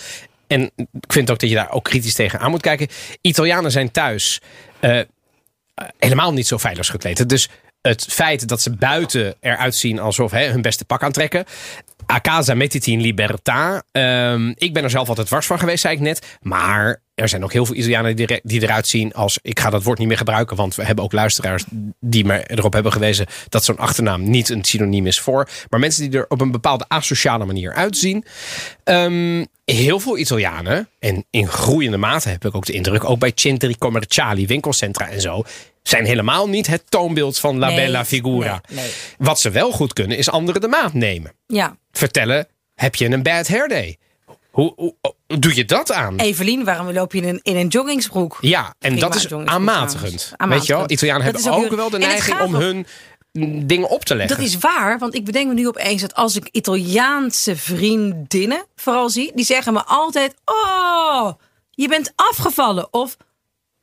[0.48, 2.88] en ik vind ook dat je daar ook kritisch tegen aan moet kijken.
[3.21, 4.42] Italianen zijn thuis
[4.80, 5.00] eh,
[5.98, 7.30] helemaal niet zo veilig gekleed.
[7.30, 7.50] Dus
[7.82, 11.46] het feit dat ze buiten eruit zien alsof hè, hun beste pak aantrekken.
[12.12, 13.86] A casa mettiti in libertà.
[13.92, 16.38] Ehm, ik ben er zelf altijd wars van geweest, zei ik net.
[16.42, 19.40] Maar er zijn ook heel veel Italianen die, die eruit zien als...
[19.42, 21.63] Ik ga dat woord niet meer gebruiken, want we hebben ook luisteraars...
[22.00, 25.50] die me erop hebben gewezen dat zo'n achternaam niet een synoniem is voor.
[25.69, 28.25] Maar mensen die er op een bepaalde asociale manier uitzien.
[28.84, 33.10] Ehm, heel veel Italianen, en in groeiende mate heb ik ook de indruk...
[33.10, 35.44] ook bij centri commerciali, winkelcentra en zo...
[35.84, 38.62] zijn helemaal niet het toonbeeld van La Nee, Bella Figura.
[38.69, 38.92] nee, nee.
[39.17, 41.34] Wat ze wel goed kunnen, is anderen de maat nemen.
[41.48, 41.77] ja.
[41.92, 43.98] Vertellen, heb je een bad hair day?
[44.52, 44.96] Hoe, hoe,
[45.27, 46.15] hoe doe je dat aan?
[46.17, 48.38] Evelien, waarom loop je in een, in een joggingsbroek?
[48.42, 50.34] Ja, en Prima, dat is aanmatigend.
[50.38, 50.92] Weet je wel.
[50.92, 52.86] Italianen Dat hebben ook wel de neiging om hun
[53.32, 54.38] mm, dingen op te leggen.
[54.38, 59.10] Dat is waar, want ik bedenk me nu opeens dat als ik Italiaanse vriendinnen vooral
[59.10, 61.32] zie, die zeggen me altijd: Oh,
[61.71, 62.94] je bent afgevallen.
[62.94, 63.17] Of,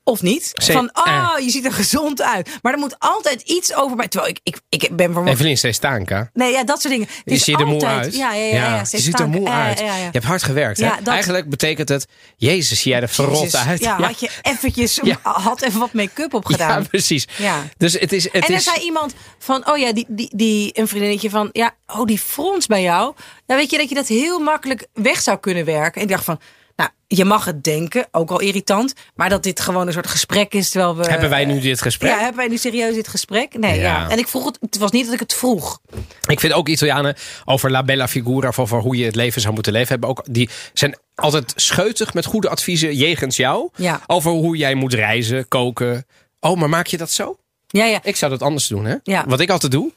[0.06, 0.50] of niet.
[0.52, 1.44] Ze- Van, oh, eh.
[1.44, 2.50] je ziet er gezond uit.
[2.62, 4.08] Maar er moet altijd iets over mij.
[4.08, 6.30] Terwijl ik, ik, ik ben voor Evelien Sestanka.
[6.32, 7.08] Nee, ja, dat soort dingen.
[7.08, 8.16] Het Je is ziet er moe uit.
[8.16, 8.54] Ja, ja, ja.
[8.54, 9.78] ja, je ziet er moe Ja, uit.
[9.78, 9.96] ja, ja.
[9.96, 10.78] Je hebt hard gewerkt.
[10.78, 11.02] Ja, hè?
[11.02, 13.80] dat- Eigenlijk betekent het, Jezus, zie jij er verrot Jezus, uit.
[13.88, 15.18] Ja, had je eventjes, Ja.
[15.22, 16.86] had even wat make-up Ja, opgedaan.
[16.88, 17.26] precies.
[17.38, 17.62] Ja.
[17.76, 18.24] Dus het is...
[18.24, 21.48] Het en er is zei iemand van, oh ja, die, die, die, een vriendinnetje van,
[21.52, 23.14] ja, oh die frons bij jou.
[23.46, 25.94] Dan weet je dat je dat heel makkelijk weg zou kunnen werken.
[25.94, 26.40] En ik dacht van,
[26.76, 28.92] nou, je mag het denken, ook al irritant.
[29.14, 31.04] Maar dat dit gewoon een soort gesprek is, terwijl we...
[31.10, 32.10] Hebben wij nu dit gesprek?
[32.10, 33.58] Ja, hebben wij nu serieus dit gesprek?
[33.58, 33.82] Nee, Ja.
[33.82, 34.10] ja.
[34.10, 35.80] En ik vroeg het, het was niet dat ik het vroeg.
[36.26, 39.54] Ik vind ook Italianen over La Bella Figura, of over hoe je het leven zou
[39.54, 43.68] moeten leven, hebben ook, die zijn altijd scheutig met goede adviezen jegens jou.
[43.76, 44.00] Ja.
[44.06, 46.06] Over hoe jij moet reizen, koken.
[46.40, 47.36] Oh, maar maak je dat zo?
[47.66, 48.00] Ja, ja.
[48.02, 48.94] Ik zou dat anders doen, hè?
[49.02, 49.24] Ja.
[49.26, 49.92] Wat ik altijd doe,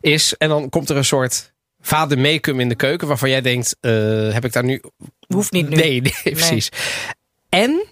[0.00, 1.52] is, en dan komt er een soort
[1.86, 4.80] vader make in de keuken, waarvan jij denkt, eh, heb ik daar nu...
[5.26, 5.76] Hoeft niet nu.
[5.76, 6.68] Nee, nee, precies.
[7.48, 7.84] En...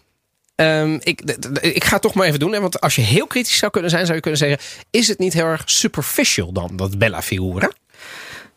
[0.55, 1.21] ehm, ik,
[1.61, 2.53] ik ga het toch maar even doen.
[2.53, 4.59] Hè, want als je heel kritisch zou kunnen zijn, zou je kunnen zeggen:
[4.91, 7.71] Is het niet heel erg superficial dan, dat Bella Figura?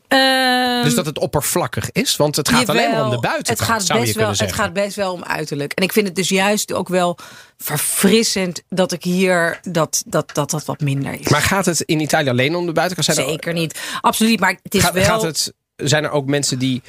[0.07, 2.15] Ehm, Dus dat het oppervlakkig is?
[2.15, 4.53] Want het gaat alleen maar om de buitenkant, het gaat zou je best wel, Het
[4.53, 5.73] gaat best wel om uiterlijk.
[5.73, 7.17] En ik vind het dus juist ook wel
[7.57, 11.27] verfrissend dat ik hier dat dat, dat, dat wat minder is.
[11.29, 13.05] Maar gaat het in Italië alleen om de buitenkant?
[13.15, 13.79] Zijn er- Zeker niet.
[14.01, 14.39] Absoluut.
[14.39, 15.03] Maar het is gaat, wel.
[15.03, 16.81] gaat het, zijn er ook mensen die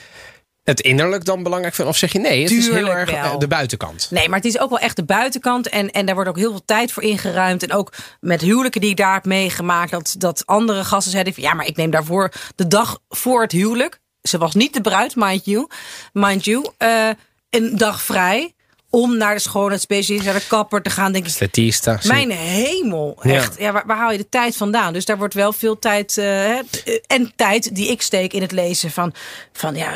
[0.69, 1.93] het innerlijk dan belangrijk vinden?
[1.95, 3.33] Of zeg je nee, het is heel erg wel.
[3.33, 4.07] eh, de buitenkant?
[4.11, 5.69] Nee, maar het is ook wel echt de buitenkant.
[5.69, 7.63] En, en daar wordt ook heel veel tijd voor ingeruimd.
[7.63, 9.91] En ook met huwelijken die ik daar heb meegemaakt.
[9.91, 13.53] Dat, dat andere gasten zeiden van ja, maar ik neem daarvoor de dag voor het
[13.53, 14.01] huwelijk.
[14.23, 15.67] Ze was niet de bruid, mind you.
[16.13, 16.71] Mind you.
[16.77, 17.09] eh,
[17.51, 18.53] een dag vrij.
[18.91, 21.13] Om naar de schoonheidsspecialist, naar de kapper te gaan.
[21.13, 21.99] Denk ik, Statista.
[22.07, 23.55] Mijn hemel, echt.
[23.59, 23.73] Ja.
[23.73, 24.93] waar, waar haal je de tijd vandaan?
[24.93, 28.53] Dus daar wordt wel veel tijd eh, t- en tijd die ik steek in het
[28.53, 29.13] lezen van,
[29.53, 29.93] van ja,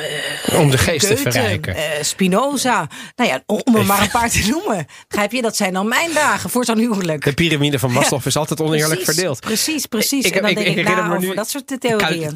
[0.47, 1.75] eh, Om de geest te verrijken.
[1.75, 2.89] eh, Spinoza.
[3.17, 4.87] Nou ja, om er maar een paar te noemen.
[5.09, 5.43] Begrijp je?
[5.43, 7.25] Dat zijn dan mijn dagen voor zo'n huwelijk.
[7.25, 9.41] De piramide van Maslow is altijd oneerlijk Precies, verdeeld.
[9.41, 10.25] Precies, precies.
[10.25, 12.33] Ik- en dan ik- denk ik ik, na me nu- over dat soort theorieën.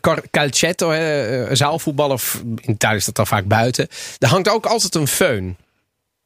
[0.00, 3.88] Cal- eh, Calcetto, eh, zaalvoetbal of in is dat dan vaak buiten.
[4.18, 5.64] Er hangt ook altijd een föhn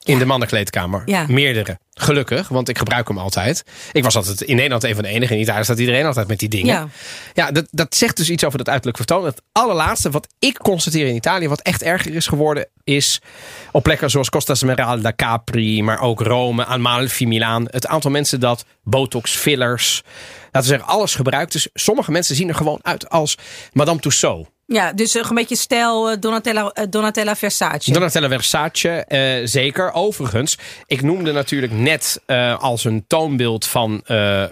[0.05, 1.03] in de mannenkleedkamer.
[1.07, 1.25] Ja.
[1.29, 1.79] Meerdere.
[1.93, 3.65] Gelukkig, want ik gebruik hem altijd.
[3.93, 5.37] Ik was altijd in Nederland een van de enigen.
[5.37, 6.75] In Italië staat iedereen altijd met die dingen.
[6.75, 6.89] Ja.
[7.35, 9.25] Ja, dat, dat zegt dus iets over dat uiterlijk vertoon.
[9.25, 13.21] Het allerlaatste wat ik constateer in Italië, wat echt erger is geworden, is
[13.73, 17.67] op plekken zoals Costa Smeralda, Capri, maar ook Rome, Amalfi, Milaan.
[17.71, 20.03] Het aantal mensen dat botox, fillers,
[20.41, 21.53] laten we zeggen, alles gebruikt.
[21.53, 23.37] Dus sommige mensen zien er gewoon uit als
[23.73, 24.49] Madame Tussauds.
[24.73, 27.93] Ja, dus een beetje stijl eh, Donatella, eh, Donatella Versace.
[27.93, 29.93] Donatella Versace, eh, zeker.
[29.93, 32.21] Overigens, ik noemde natuurlijk net
[32.59, 34.03] als een toonbeeld van,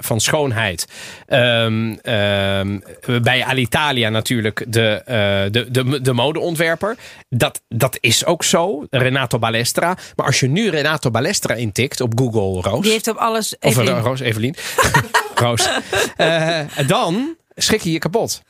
[0.01, 0.87] van schoonheid.
[1.27, 2.79] ehm, ehm,
[3.23, 5.03] bij Alitalia natuurlijk de,
[5.51, 6.97] de, de, de modeontwerper.
[7.29, 9.97] Dat, dat is ook zo, Renato Balestra.
[10.17, 12.83] Maar als je nu Renato Balestra intikt op Google Roos.
[12.83, 13.55] Die heeft op alles...
[13.61, 13.97] of Evelien.
[13.97, 14.55] eh, Roos, Evelien.
[15.35, 15.69] Roos.
[16.87, 18.43] Dan schrik je je kapot.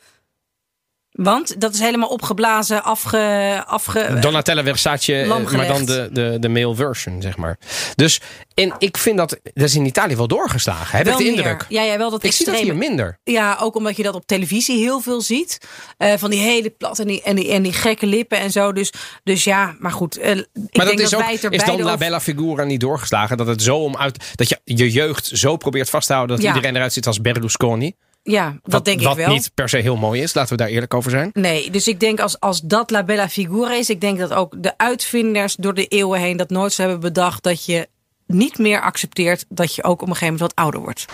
[1.11, 3.63] Want dat is helemaal opgeblazen, afge...
[3.65, 7.57] afge Donatella Versace, eh, maar dan de, de, de male version, zeg maar.
[7.95, 8.21] Dus,
[8.53, 10.97] en ik vind dat, dat is in Italië wel doorgeslagen.
[10.97, 11.39] Heb wel ik de meer.
[11.39, 11.65] indruk.
[11.69, 13.19] Ja, ja, wel dat Ik zie dat hier minder.
[13.23, 15.57] Ja, ook omdat je dat op televisie heel veel ziet.
[15.97, 18.71] Eh, van die hele plat en die, en, die, en die gekke lippen en zo.
[18.73, 18.93] Dus,
[19.23, 20.17] dus ja, maar goed.
[20.17, 22.79] eh, ik Maar denk dat is dat ook, er is dan La Bella Figura niet
[22.79, 23.37] doorgeslagen?
[23.37, 26.45] Dat het zo om uit, dat je je jeugd zo probeert vast te houden dat
[26.45, 26.53] Ja.
[26.53, 27.93] iedereen eruit ziet als Berlusconi?
[28.23, 29.33] Ja, dat wat, denk wat ik wel.
[29.33, 31.29] niet per se heel mooi is, laten we daar eerlijk over zijn.
[31.33, 34.63] Nee, dus ik denk als, als dat La Bella Figura is, ik denk dat ook
[34.63, 37.87] de uitvinders door de eeuwen heen dat nooit zo hebben bedacht dat je
[38.25, 41.05] niet meer accepteert dat je ook op een gegeven moment wat ouder wordt.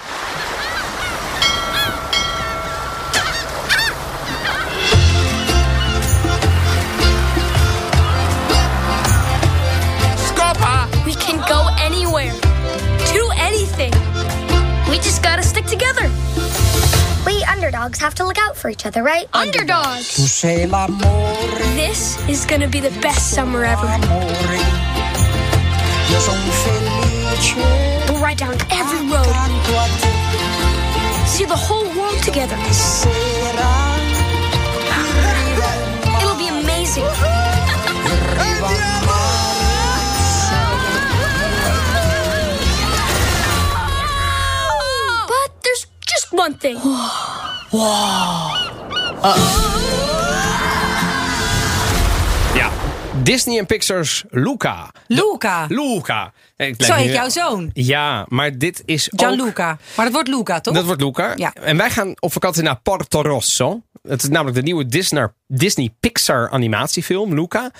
[11.05, 12.33] We can go anywhere.
[13.13, 13.93] Do anything.
[14.89, 15.44] We just gotta
[17.86, 19.27] underdogs have to look out for each other, right?
[19.33, 20.17] Underdogs.
[21.75, 23.86] This is gonna be the best summer ever.
[23.86, 24.57] amore.
[26.09, 27.55] Io sono felice.
[28.09, 32.57] We'll ride down every road, Accanto a te see the whole world together.
[36.17, 37.05] It'll be amazing.
[45.27, 46.79] But there's just one thing.
[52.55, 52.71] Ja.
[53.23, 54.91] Disney en Pixar's Luca.
[55.07, 55.65] Luca.
[55.69, 56.34] Luca.
[56.57, 57.69] Ik Zo heet jouw zoon.
[57.73, 59.19] Ja, maar dit is ook...
[59.19, 59.78] Gianluca.
[59.95, 60.73] Maar dat wordt Luca, toch?
[60.73, 61.34] Dat wordt Luca.
[61.36, 61.53] Ja.
[61.53, 63.82] En wij gaan op vakantie naar Porto Rosso.
[64.07, 67.71] Het is namelijk de nieuwe Disney, Disney Pixar animatiefilm, Luca.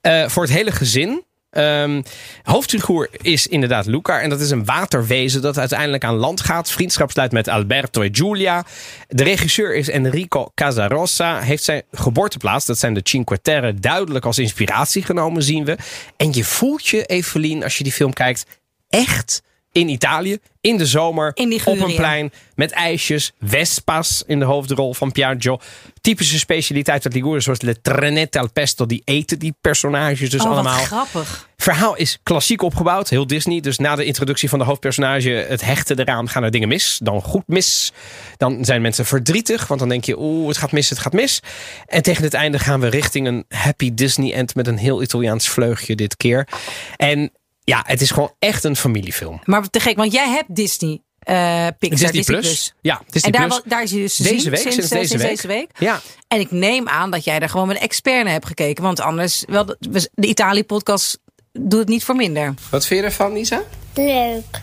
[0.00, 1.24] Eh, voor het hele gezin.
[1.50, 2.02] Ehm
[2.42, 4.20] hoofdfiguur is inderdaad Luca.
[4.20, 6.70] En dat is een waterwezen dat uiteindelijk aan land gaat.
[6.70, 8.64] Vriendschap sluit met Alberto en Giulia.
[9.08, 11.40] De regisseur is Enrico Casarossa.
[11.40, 15.76] Heeft zijn geboorteplaats, dat zijn de Cinque Terre, duidelijk als inspiratie genomen, zien we.
[16.16, 18.46] En je voelt je, Evelien, als je die film kijkt,
[18.88, 19.42] echt
[19.72, 20.38] in Italië.
[20.60, 23.32] In de zomer, In op een plein, met ijsjes.
[23.40, 25.58] Vespa's in de hoofdrol van Piaggio.
[26.00, 28.86] Typische specialiteit uit Liguria, zoals le trenette al pesto.
[28.86, 30.78] Die eten die personages dus oh, wat allemaal.
[30.78, 31.48] grappig.
[31.56, 33.60] Verhaal is klassiek opgebouwd, heel Disney.
[33.60, 36.98] Dus na de introductie van de hoofdpersonage, het hechten eraan, gaan er dingen mis.
[37.02, 37.92] Dan goed mis.
[38.36, 41.40] Dan zijn mensen verdrietig, want dan denk je, oeh, het gaat mis, het gaat mis.
[41.86, 45.48] En tegen het einde gaan we richting een happy Disney end met een heel Italiaans
[45.48, 46.48] vleugje dit keer.
[46.96, 47.32] En
[47.70, 49.40] ja, het is gewoon echt een familiefilm.
[49.44, 52.74] Maar te gek, want jij hebt Disney, eh Pixar, Disney Plus.
[52.80, 53.60] Ja, Disney en daar, Plus.
[53.64, 55.34] daar is je dus Deze zien week, sinds, sinds eh, deze sinds week.
[55.36, 55.70] deze week.
[55.78, 56.00] Ja.
[56.28, 58.82] En ik neem aan dat jij daar gewoon met een expert naar hebt gekeken.
[58.82, 61.18] Want anders, wel, de, de Italië-podcast
[61.52, 62.54] doet het niet voor minder.
[62.70, 63.62] Wat vind je ervan, Lisa?
[63.94, 64.60] Leuk.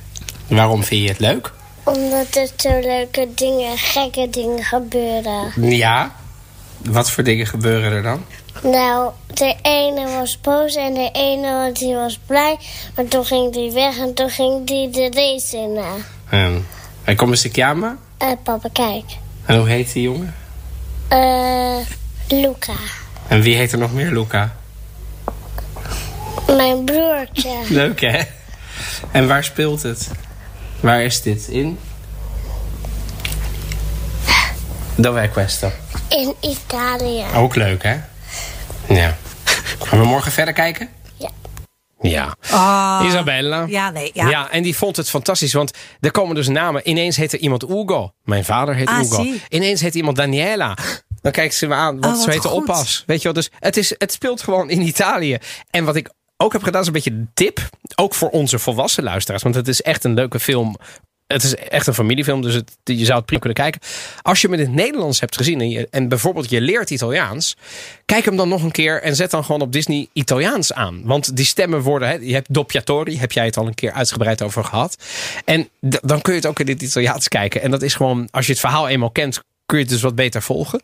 [0.47, 1.53] Waarom vind je het leuk?
[1.83, 5.51] Omdat er zo leuke dingen, gekke dingen gebeuren.
[5.75, 6.15] Ja.
[6.77, 8.25] Wat voor dingen gebeuren er dan?
[8.61, 12.57] Nou, de ene was boos en de ene die was blij.
[12.95, 15.73] Maar toen ging die weg en toen ging die de race in.
[15.73, 15.93] na.
[16.45, 16.67] Um,
[17.03, 17.97] en kom eens chiama.
[18.17, 19.05] Eh, papa, kijk.
[19.45, 20.35] En hoe heet die jongen?
[21.07, 21.77] Eh,
[22.27, 22.73] Luca.
[23.27, 24.55] En wie heet er nog meer, Luca?
[26.47, 27.57] Mijn broertje.
[27.69, 28.21] Leuk, hè?
[29.11, 30.09] En waar speelt het?
[30.79, 31.47] Waar is dit?
[31.47, 31.79] In?
[34.95, 35.71] Dov'è questo?
[36.09, 37.23] In Italië.
[37.35, 37.95] Ook leuk, hè?
[38.89, 39.17] Ja.
[39.79, 40.89] Gaan we morgen verder kijken?
[41.17, 41.29] Ja.
[42.01, 42.35] Ja.
[43.05, 43.65] Isabella.
[43.67, 44.51] Ja, nee, ja.
[44.51, 46.89] en die vond het fantastisch, want er komen dus namen.
[46.89, 48.11] Ineens heet er iemand Ugo.
[48.23, 49.21] Mijn vader heet Ah, Ugo.
[49.21, 49.41] zie.
[49.49, 50.77] Ineens heet iemand Daniela.
[51.21, 52.57] Dan kijkt ze me aan, want Oh, ze wat heet de goed.
[52.57, 53.03] oppas.
[53.05, 55.37] Weet je wel, dus het, is, het speelt gewoon in Italië.
[55.69, 57.69] En wat ik ook heb gedaan, is een beetje tip.
[57.95, 60.75] Ook voor onze volwassen luisteraars, want het is echt een leuke film.
[61.27, 63.81] Het is echt een familiefilm, dus het, je zou het prima kunnen kijken.
[64.21, 67.55] Als je hem in het Nederlands hebt gezien en, en bijvoorbeeld je leert Italiaans,
[68.05, 71.01] kijk hem dan nog een keer en zet dan gewoon op Disney Italiaans aan.
[71.03, 74.41] Want die stemmen worden, hè, je hebt doppiatori, heb jij het al een keer uitgebreid
[74.41, 74.97] over gehad.
[75.45, 77.61] En dan kun je het ook in het Italiaans kijken.
[77.61, 80.15] En dat is gewoon, als je het verhaal eenmaal kent, kun je het dus wat
[80.15, 80.81] beter volgen.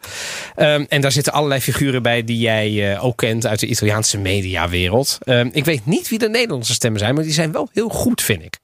[0.56, 4.18] Ehm, en daar zitten allerlei figuren bij die jij eh, ook kent uit de Italiaanse
[4.18, 5.18] mediawereld.
[5.24, 8.22] Ehm, ik weet niet wie de Nederlandse stemmen zijn, maar die zijn wel heel goed,
[8.22, 8.58] vind ik.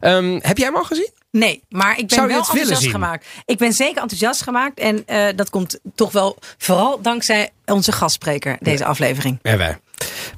[0.00, 1.10] Ehm, heb jij hem al gezien?
[1.30, 3.26] Nee, maar ik ben Zou wel enthousiast gemaakt.
[3.44, 4.78] Ik ben zeker enthousiast gemaakt.
[4.78, 9.38] En eh, dat komt toch wel vooral dankzij onze gastspreker, deze aflevering.
[9.42, 9.78] Ja, wij.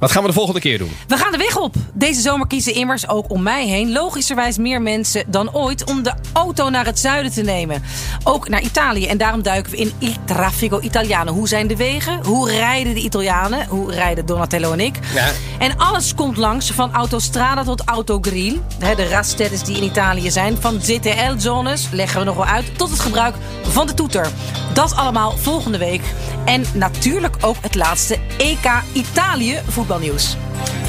[0.02, 0.90] Wat gaan we de volgende keer doen?
[1.08, 1.74] We gaan de weg op.
[1.94, 6.12] Deze zomer kiezen immers ook om mij heen logischerwijs meer mensen dan ooit om de
[6.32, 7.82] auto naar het zuiden te nemen.
[8.24, 9.06] Ook naar Italië.
[9.06, 11.32] En daarom duiken we in Il Traffico Italiano.
[11.32, 12.24] Hoe zijn de wegen?
[12.24, 13.66] Hoe rijden de Italianen?
[13.66, 14.98] Hoe rijden Donatello en ik?
[15.14, 15.30] Ja.
[15.58, 18.60] En alles komt langs, van autostrada tot autogrill.
[18.78, 20.56] Hè, De rastettes die in Italië zijn.
[20.60, 24.30] Van ZTL-zones, leggen we nog wel uit, tot het gebruik van de toeter.
[24.72, 26.02] Dat allemaal volgende week.
[26.44, 29.60] En natuurlijk ook het laatste EK Italië
[29.92, 30.36] voetbalnieuws.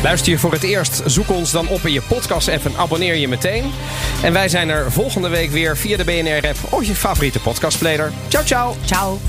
[0.04, 3.28] Luister je voor het eerst, zoek ons dan op in je podcast-app en abonneer je
[3.28, 3.72] meteen.
[4.24, 8.12] En wij zijn er volgende week weer via de BNR-app of je favoriete podcastplayer.
[8.28, 8.76] Ciao, ciao!
[8.86, 9.20] Ciao.